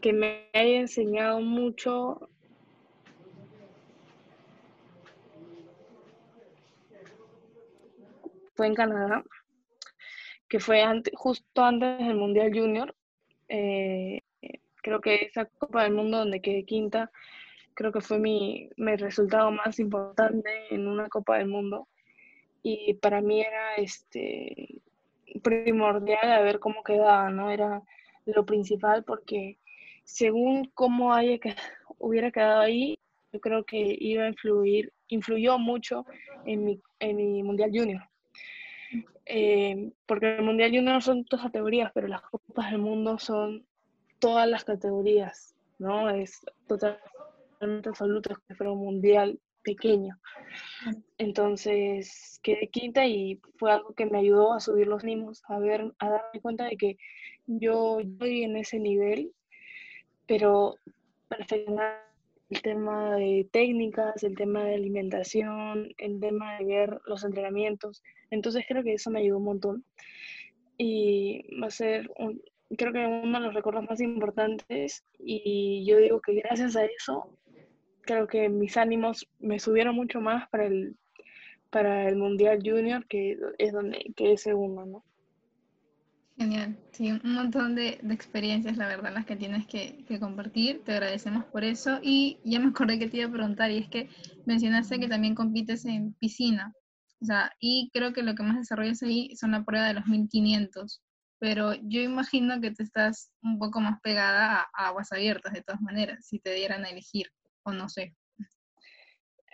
que 0.00 0.12
me 0.12 0.48
haya 0.54 0.80
enseñado 0.80 1.40
mucho. 1.40 2.28
Fue 8.54 8.66
en 8.66 8.74
Canadá, 8.74 9.22
que 10.48 10.58
fue 10.58 10.82
antes, 10.82 11.12
justo 11.16 11.62
antes 11.62 11.98
del 11.98 12.16
Mundial 12.16 12.50
Junior, 12.52 12.94
eh, 13.48 14.22
creo 14.82 15.00
que 15.00 15.26
esa 15.26 15.44
Copa 15.44 15.84
del 15.84 15.92
Mundo 15.92 16.18
donde 16.18 16.40
quedé 16.40 16.64
quinta, 16.64 17.10
creo 17.74 17.92
que 17.92 18.00
fue 18.00 18.18
mi, 18.18 18.68
mi, 18.76 18.96
resultado 18.96 19.52
más 19.52 19.78
importante 19.78 20.50
en 20.74 20.88
una 20.88 21.08
Copa 21.08 21.38
del 21.38 21.46
Mundo. 21.46 21.88
Y 22.62 22.94
para 22.94 23.20
mí 23.20 23.40
era 23.42 23.76
este 23.76 24.80
primordial 25.42 26.32
a 26.32 26.40
ver 26.40 26.58
cómo 26.58 26.82
quedaba, 26.82 27.30
¿no? 27.30 27.50
Era 27.50 27.82
lo 28.34 28.44
principal 28.44 29.04
porque 29.04 29.58
según 30.04 30.70
cómo 30.74 31.12
haya 31.12 31.38
hubiera 31.98 32.30
quedado 32.30 32.60
ahí, 32.60 32.98
yo 33.32 33.40
creo 33.40 33.64
que 33.64 33.96
iba 33.98 34.24
a 34.24 34.28
influir, 34.28 34.92
influyó 35.08 35.58
mucho 35.58 36.06
en 36.46 36.64
mi, 36.64 36.80
en 36.98 37.16
mi 37.16 37.42
Mundial 37.42 37.70
Junior. 37.72 38.02
Eh, 39.26 39.92
porque 40.06 40.36
el 40.38 40.44
Mundial 40.44 40.70
Junior 40.70 41.02
son 41.02 41.26
dos 41.28 41.42
categorías, 41.42 41.90
pero 41.92 42.08
las 42.08 42.22
Copas 42.22 42.70
del 42.70 42.80
Mundo 42.80 43.18
son 43.18 43.66
todas 44.18 44.48
las 44.48 44.64
categorías, 44.64 45.54
¿no? 45.78 46.08
Es 46.08 46.40
totalmente 46.66 47.90
absoluto, 47.90 48.34
que 48.48 48.54
fuera 48.54 48.72
un 48.72 48.78
Mundial 48.78 49.38
pequeño. 49.68 50.18
Entonces 51.18 52.40
quedé 52.42 52.68
quinta 52.68 53.06
y 53.06 53.40
fue 53.58 53.72
algo 53.72 53.92
que 53.94 54.06
me 54.06 54.18
ayudó 54.18 54.54
a 54.54 54.60
subir 54.60 54.86
los 54.86 55.02
ánimos, 55.02 55.42
a 55.48 55.58
ver, 55.58 55.92
a 55.98 56.08
darme 56.08 56.40
cuenta 56.40 56.64
de 56.64 56.76
que 56.76 56.96
yo 57.46 58.00
estoy 58.00 58.44
en 58.44 58.56
ese 58.56 58.78
nivel, 58.78 59.32
pero 60.26 60.76
perfeccionar 61.28 62.08
el 62.50 62.62
tema 62.62 63.16
de 63.16 63.46
técnicas, 63.50 64.22
el 64.22 64.34
tema 64.36 64.64
de 64.64 64.74
alimentación, 64.74 65.92
el 65.98 66.18
tema 66.18 66.58
de 66.58 66.64
ver 66.64 67.00
los 67.06 67.24
entrenamientos. 67.24 68.02
Entonces 68.30 68.64
creo 68.66 68.82
que 68.82 68.94
eso 68.94 69.10
me 69.10 69.20
ayudó 69.20 69.38
un 69.38 69.44
montón. 69.44 69.84
Y 70.78 71.44
va 71.60 71.66
a 71.66 71.70
ser, 71.70 72.10
creo 72.76 72.92
que 72.92 73.04
uno 73.04 73.38
de 73.38 73.46
los 73.46 73.54
recuerdos 73.54 73.84
más 73.88 74.00
importantes. 74.00 75.04
Y 75.18 75.84
yo 75.86 75.98
digo 75.98 76.20
que 76.20 76.34
gracias 76.34 76.76
a 76.76 76.84
eso, 76.84 77.36
creo 78.08 78.26
que 78.26 78.48
mis 78.48 78.78
ánimos 78.78 79.28
me 79.38 79.58
subieron 79.58 79.94
mucho 79.94 80.20
más 80.22 80.48
para 80.48 80.64
el, 80.64 80.96
para 81.68 82.08
el 82.08 82.16
Mundial 82.16 82.58
Junior, 82.64 83.06
que 83.06 83.38
es 83.58 83.72
donde 83.72 84.12
que 84.16 84.32
es 84.32 84.40
segundo, 84.40 84.86
¿no? 84.86 85.04
Genial, 86.38 86.78
sí, 86.92 87.10
un 87.10 87.34
montón 87.34 87.74
de, 87.74 88.00
experiencias, 88.10 88.78
la 88.78 88.86
verdad, 88.86 89.12
las 89.12 89.26
que 89.26 89.36
tienes 89.36 89.66
que, 89.66 90.06
compartir. 90.18 90.82
Te 90.84 90.92
agradecemos 90.92 91.44
por 91.46 91.64
eso. 91.64 91.98
Y 92.00 92.38
ya 92.44 92.60
me 92.60 92.68
acordé 92.68 92.98
que 92.98 93.08
te 93.08 93.18
iba 93.18 93.28
a 93.28 93.32
preguntar, 93.32 93.70
y 93.70 93.78
es 93.78 93.88
que 93.88 94.08
mencionaste 94.46 94.98
que 95.00 95.08
también 95.08 95.34
compites 95.34 95.84
en 95.84 96.14
piscina. 96.14 96.72
O 97.20 97.26
sea, 97.26 97.52
y 97.60 97.90
creo 97.92 98.14
que 98.14 98.22
lo 98.22 98.34
que 98.34 98.42
más 98.42 98.56
desarrollas 98.56 99.02
ahí 99.02 99.36
son 99.36 99.50
la 99.50 99.64
prueba 99.64 99.88
de 99.88 99.94
los 99.94 100.06
1500. 100.06 101.02
Pero 101.40 101.74
yo 101.74 102.00
imagino 102.00 102.60
que 102.60 102.70
te 102.70 102.84
estás 102.84 103.32
un 103.42 103.58
poco 103.58 103.80
más 103.80 104.00
pegada 104.00 104.62
a, 104.72 104.86
aguas 104.86 105.12
abiertas, 105.12 105.52
de 105.52 105.62
todas 105.62 105.82
maneras, 105.82 106.24
si 106.24 106.38
te 106.38 106.54
dieran 106.54 106.84
a 106.84 106.90
elegir, 106.90 107.26
o 107.68 107.72
no 107.72 107.88
sé. 107.88 108.14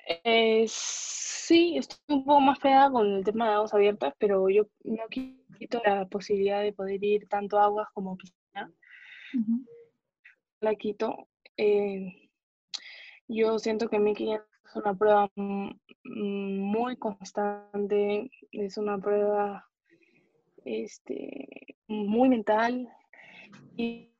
Eh, 0.07 0.64
sí, 0.68 1.77
estoy 1.79 1.98
un 2.09 2.24
poco 2.24 2.40
más 2.40 2.59
pegada 2.59 2.90
con 2.90 3.07
el 3.07 3.24
tema 3.24 3.48
de 3.48 3.55
aguas 3.55 3.74
abiertas, 3.74 4.14
pero 4.18 4.48
yo 4.48 4.66
no 4.85 5.05
quito 5.09 5.81
la 5.85 6.07
posibilidad 6.07 6.62
de 6.62 6.72
poder 6.72 7.03
ir 7.03 7.27
tanto 7.29 7.59
a 7.59 7.64
aguas 7.64 7.88
como 7.94 8.16
piscina. 8.16 8.72
La 10.61 10.74
quito. 10.74 11.29
Eh, 11.57 12.31
yo 13.29 13.59
siento 13.59 13.88
que 13.88 13.98
1500 13.98 14.46
es 14.64 14.77
una 14.77 14.94
prueba 14.94 15.31
muy 16.05 16.96
constante, 16.96 18.31
es 18.50 18.77
una 18.77 18.98
prueba 18.98 19.66
este, 20.64 21.77
muy 21.87 22.29
mental 22.29 22.88
y 23.77 24.13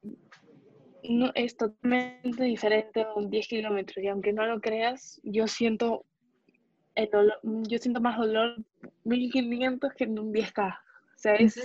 no, 1.09 1.31
es 1.35 1.57
totalmente 1.57 2.45
diferente 2.45 3.03
a 3.03 3.15
un 3.15 3.31
10 3.31 3.49
kilómetros 3.49 4.03
y 4.03 4.09
aunque 4.09 4.33
no 4.33 4.47
lo 4.47 4.61
creas, 4.61 5.21
yo 5.23 5.47
siento 5.47 6.05
el 6.95 7.11
dolor, 7.11 7.39
yo 7.43 7.79
siento 7.79 8.01
más 8.01 8.19
dolor 8.19 8.57
1500 9.05 9.93
que 9.95 10.05
en 10.05 10.19
un 10.19 10.33
10K. 10.33 10.79
O 10.79 11.19
sea, 11.25 11.35
es 11.37 11.61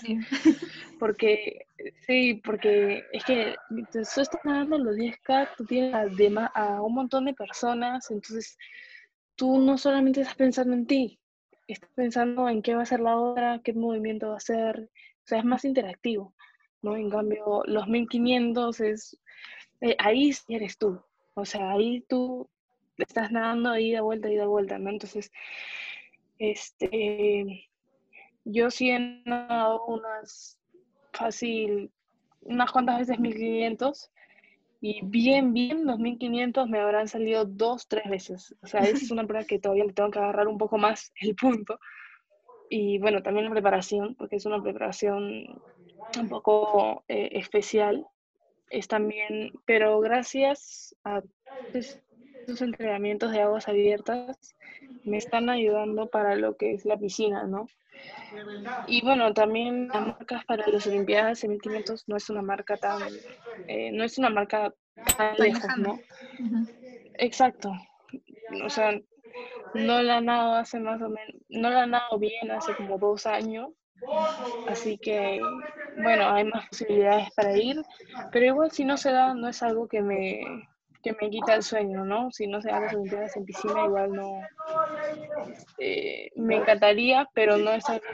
porque 1.00 1.66
sí, 2.06 2.42
porque 2.46 3.04
es 3.12 3.24
que 3.26 3.56
tú 3.92 4.00
estás 4.00 4.30
nadando 4.44 4.78
los 4.78 4.96
10K, 4.96 5.50
tú 5.58 5.66
tienes 5.66 5.94
a, 5.94 6.46
a 6.54 6.82
un 6.82 6.94
montón 6.94 7.26
de 7.26 7.34
personas, 7.34 8.10
entonces 8.12 8.58
tú 9.36 9.60
no 9.60 9.78
solamente 9.78 10.22
estás 10.22 10.36
pensando 10.36 10.74
en 10.74 10.86
ti, 10.86 11.20
estás 11.68 11.90
pensando 11.96 12.50
en 12.50 12.62
qué 12.62 12.76
va 12.76 12.84
a 12.84 12.86
ser 12.86 13.00
la 13.00 13.18
otra, 13.18 13.62
qué 13.64 13.74
movimiento 13.74 14.28
va 14.28 14.34
a 14.36 14.38
hacer, 14.38 14.90
o 15.24 15.28
sea, 15.28 15.40
es 15.40 15.46
más 15.46 15.66
interactivo, 15.66 16.34
¿no? 16.82 16.96
En 16.96 17.10
cambio, 17.10 17.64
los 17.66 17.88
1500 17.88 18.80
es, 18.82 19.20
eh, 19.82 19.96
ahí 20.00 20.32
eres 20.48 20.78
tú, 20.78 21.02
o 21.34 21.46
sea, 21.46 21.72
ahí 21.72 22.04
tú 22.08 22.50
estás 22.98 23.32
nadando 23.32 23.78
ida, 23.78 24.02
vuelta, 24.02 24.32
ida, 24.32 24.46
vuelta, 24.46 24.78
¿no? 24.78 24.90
Entonces, 24.90 25.32
este, 26.38 27.70
yo 28.46 28.70
sí 28.72 28.92
he 28.92 29.22
nadado 29.26 29.86
unas, 29.86 30.60
fácil, 31.14 31.92
unas 32.42 32.72
cuantas 32.72 33.00
veces 33.00 33.20
1500 33.20 34.12
y 34.82 35.02
bien, 35.04 35.54
bien, 35.54 35.86
los 35.86 36.00
1500 36.00 36.70
me 36.70 36.80
habrán 36.80 37.08
salido 37.08 37.44
dos, 37.46 37.88
tres 37.88 38.10
veces. 38.10 38.56
O 38.62 38.68
sea, 38.68 38.82
es 38.82 39.12
una 39.12 39.28
prueba 39.28 39.46
que 39.46 39.60
todavía 39.60 39.84
le 39.84 39.94
tengo 39.94 40.10
que 40.10 40.20
agarrar 40.20 40.48
un 40.48 40.58
poco 40.58 40.78
más 40.78 41.12
el 41.20 41.36
punto. 41.36 41.80
Y 42.70 43.00
bueno, 43.00 43.22
también 43.22 43.46
la 43.46 43.52
preparación, 43.52 44.16
porque 44.16 44.38
es 44.38 44.46
una 44.46 44.62
preparación 44.62 45.62
un 46.18 46.30
poco 46.30 47.04
eh, 47.08 47.30
especial. 47.34 48.06
Es 48.70 48.88
también, 48.88 49.52
pero 49.66 50.00
gracias 50.00 50.96
a 51.04 51.22
estos 51.74 52.62
entrenamientos 52.62 53.32
de 53.32 53.42
aguas 53.42 53.68
abiertas, 53.68 54.56
me 55.04 55.18
están 55.18 55.50
ayudando 55.50 56.08
para 56.08 56.36
lo 56.36 56.56
que 56.56 56.74
es 56.74 56.86
la 56.86 56.98
piscina, 56.98 57.44
¿no? 57.44 57.68
Y 58.88 59.02
bueno, 59.02 59.34
también 59.34 59.88
las 59.88 60.08
marcas 60.08 60.46
para 60.46 60.68
las 60.68 60.86
Olimpiadas 60.88 61.44
en 61.44 61.52
1500 61.52 62.08
no 62.08 62.16
es 62.16 62.30
una 62.30 62.42
marca 62.42 62.78
tan, 62.78 63.02
eh, 63.68 63.92
no 63.92 64.04
es 64.04 64.18
una 64.18 64.30
marca 64.30 64.74
tan 65.18 65.36
lejos, 65.38 65.78
¿no? 65.78 66.00
Exacto. 67.16 67.72
O 68.64 68.70
sea, 68.70 69.00
no 69.74 70.02
la 70.02 70.18
han 70.18 70.26
dado 70.26 70.54
hace 70.56 70.80
más 70.80 71.02
o 71.02 71.10
menos, 71.10 71.36
no 71.50 71.70
la 71.70 71.84
han 71.84 71.92
dado 71.92 72.18
bien 72.18 72.52
hace 72.52 72.76
como 72.76 72.98
dos 72.98 73.26
años. 73.26 73.70
Así 74.68 74.98
que, 74.98 75.42
bueno, 75.98 76.30
hay 76.30 76.46
más 76.46 76.68
posibilidades 76.68 77.30
para 77.36 77.58
ir, 77.58 77.82
pero 78.32 78.46
igual 78.46 78.72
si 78.72 78.86
no 78.86 78.98
se 78.98 79.12
da, 79.12 79.34
no 79.34 79.48
es 79.48 79.62
algo 79.64 79.88
que 79.88 80.02
me, 80.02 80.68
que 81.02 81.14
me 81.14 81.30
quita 81.30 81.56
el 81.56 81.64
sueño, 81.64 82.06
¿no? 82.06 82.32
Si 82.32 82.48
no 82.48 82.62
se 82.62 82.70
dan 82.70 82.84
las 82.84 82.94
Olimpiadas 82.94 83.36
en 83.36 83.46
piscina, 83.46 83.86
igual 83.86 84.14
no. 84.14 84.42
Este, 85.52 86.32
me 86.36 86.58
encantaría, 86.58 87.30
pero 87.34 87.58
no 87.58 87.72
es 87.72 87.88
algo 87.90 88.06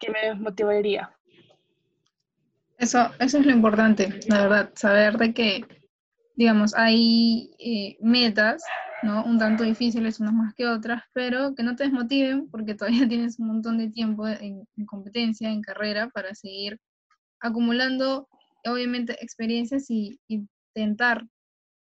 que, 0.00 0.10
me 0.10 0.28
desmotivaría. 0.28 1.10
Eso, 2.78 3.10
eso 3.20 3.38
es 3.38 3.46
lo 3.46 3.52
importante, 3.52 4.20
la 4.28 4.42
verdad, 4.42 4.70
saber 4.74 5.16
de 5.16 5.32
que, 5.32 5.64
digamos, 6.42 6.74
hay 6.74 7.54
eh, 7.60 7.96
metas, 8.00 8.64
¿no? 9.04 9.24
Un 9.24 9.38
tanto 9.38 9.62
difíciles 9.62 10.18
unas 10.18 10.34
más 10.34 10.54
que 10.54 10.66
otras, 10.66 11.04
pero 11.14 11.54
que 11.54 11.62
no 11.62 11.76
te 11.76 11.84
desmotiven 11.84 12.50
porque 12.50 12.74
todavía 12.74 13.06
tienes 13.06 13.38
un 13.38 13.46
montón 13.46 13.78
de 13.78 13.90
tiempo 13.90 14.26
en, 14.26 14.66
en 14.76 14.86
competencia, 14.86 15.48
en 15.48 15.62
carrera, 15.62 16.08
para 16.08 16.34
seguir 16.34 16.80
acumulando, 17.40 18.28
obviamente, 18.64 19.16
experiencias 19.22 19.88
y, 19.88 20.18
y 20.26 20.48
tentar 20.74 21.24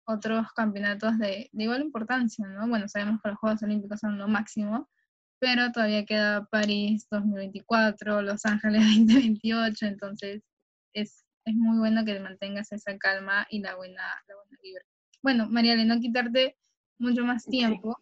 otros 0.07 0.47
campeonatos 0.55 1.19
de, 1.19 1.47
igual 1.53 1.83
importancia, 1.83 2.47
¿no? 2.47 2.67
Bueno, 2.67 2.87
sabemos 2.89 3.21
que 3.21 3.29
los 3.29 3.37
Juegos 3.37 3.61
Olímpicos 3.61 3.99
son 3.99 4.17
lo 4.17 4.27
máximo, 4.27 4.89
pero 5.37 5.71
todavía 5.71 6.05
queda 6.05 6.47
París 6.49 7.05
2024, 7.11 8.23
Los 8.23 8.47
Ángeles 8.47 8.81
2028, 9.05 9.85
entonces 9.85 10.41
es, 10.95 11.23
es 11.49 11.55
muy 11.55 11.77
bueno 11.79 12.05
que 12.05 12.19
mantengas 12.19 12.71
esa 12.71 12.97
calma 12.97 13.47
y 13.49 13.61
la 13.61 13.75
buena, 13.75 14.03
la 14.27 14.35
buena 14.35 14.57
vibra. 14.61 14.83
Bueno, 15.21 15.49
Mariale, 15.49 15.85
no 15.85 15.99
quitarte 15.99 16.57
mucho 16.97 17.23
más 17.23 17.45
tiempo. 17.45 17.97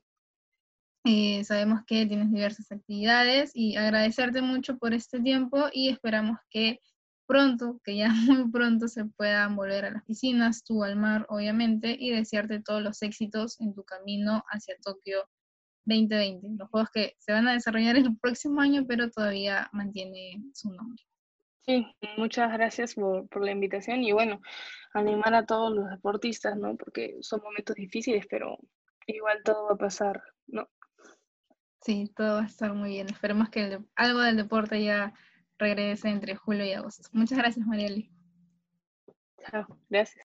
Eh, 1.05 1.43
sabemos 1.45 1.81
que 1.85 2.05
tienes 2.05 2.31
diversas 2.31 2.71
actividades 2.71 3.51
y 3.53 3.77
agradecerte 3.77 4.41
mucho 4.41 4.77
por 4.77 4.93
este 4.93 5.21
tiempo 5.21 5.67
y 5.71 5.89
esperamos 5.89 6.37
que 6.49 6.79
pronto, 7.27 7.79
que 7.83 7.97
ya 7.97 8.09
muy 8.27 8.49
pronto 8.51 8.87
se 8.87 9.05
puedan 9.05 9.55
volver 9.55 9.85
a 9.85 9.91
las 9.91 10.03
piscinas, 10.03 10.63
tú 10.63 10.83
al 10.83 10.95
mar, 10.95 11.25
obviamente, 11.29 11.95
y 11.97 12.11
desearte 12.11 12.61
todos 12.61 12.81
los 12.81 13.01
éxitos 13.01 13.59
en 13.61 13.73
tu 13.73 13.83
camino 13.83 14.43
hacia 14.49 14.75
Tokio 14.81 15.29
2020. 15.85 16.47
Los 16.57 16.69
juegos 16.69 16.89
que 16.91 17.15
se 17.19 17.31
van 17.31 17.47
a 17.47 17.53
desarrollar 17.53 17.95
el 17.95 18.17
próximo 18.17 18.61
año, 18.61 18.85
pero 18.87 19.09
todavía 19.09 19.69
mantiene 19.71 20.43
su 20.53 20.71
nombre. 20.71 21.03
Sí, 21.67 21.85
muchas 22.17 22.53
gracias 22.53 22.95
por, 22.95 23.27
por 23.27 23.43
la 23.43 23.51
invitación 23.51 24.01
y 24.01 24.13
bueno, 24.13 24.39
animar 24.93 25.35
a 25.35 25.45
todos 25.45 25.75
los 25.75 25.89
deportistas, 25.89 26.55
¿no? 26.55 26.77
Porque 26.77 27.17
son 27.19 27.41
momentos 27.43 27.75
difíciles, 27.75 28.25
pero 28.29 28.57
igual 29.05 29.41
todo 29.43 29.65
va 29.65 29.73
a 29.73 29.77
pasar, 29.77 30.23
¿no? 30.47 30.69
Sí, 31.81 32.09
todo 32.15 32.35
va 32.35 32.43
a 32.43 32.45
estar 32.45 32.73
muy 32.73 32.91
bien. 32.91 33.09
Esperemos 33.09 33.49
que 33.49 33.79
algo 33.95 34.21
del 34.21 34.37
deporte 34.37 34.81
ya 34.81 35.13
regrese 35.57 36.07
entre 36.07 36.37
julio 36.37 36.65
y 36.65 36.71
agosto. 36.71 37.09
Muchas 37.11 37.37
gracias, 37.37 37.67
Marieli. 37.67 38.09
Chao, 39.37 39.77
gracias. 39.89 40.25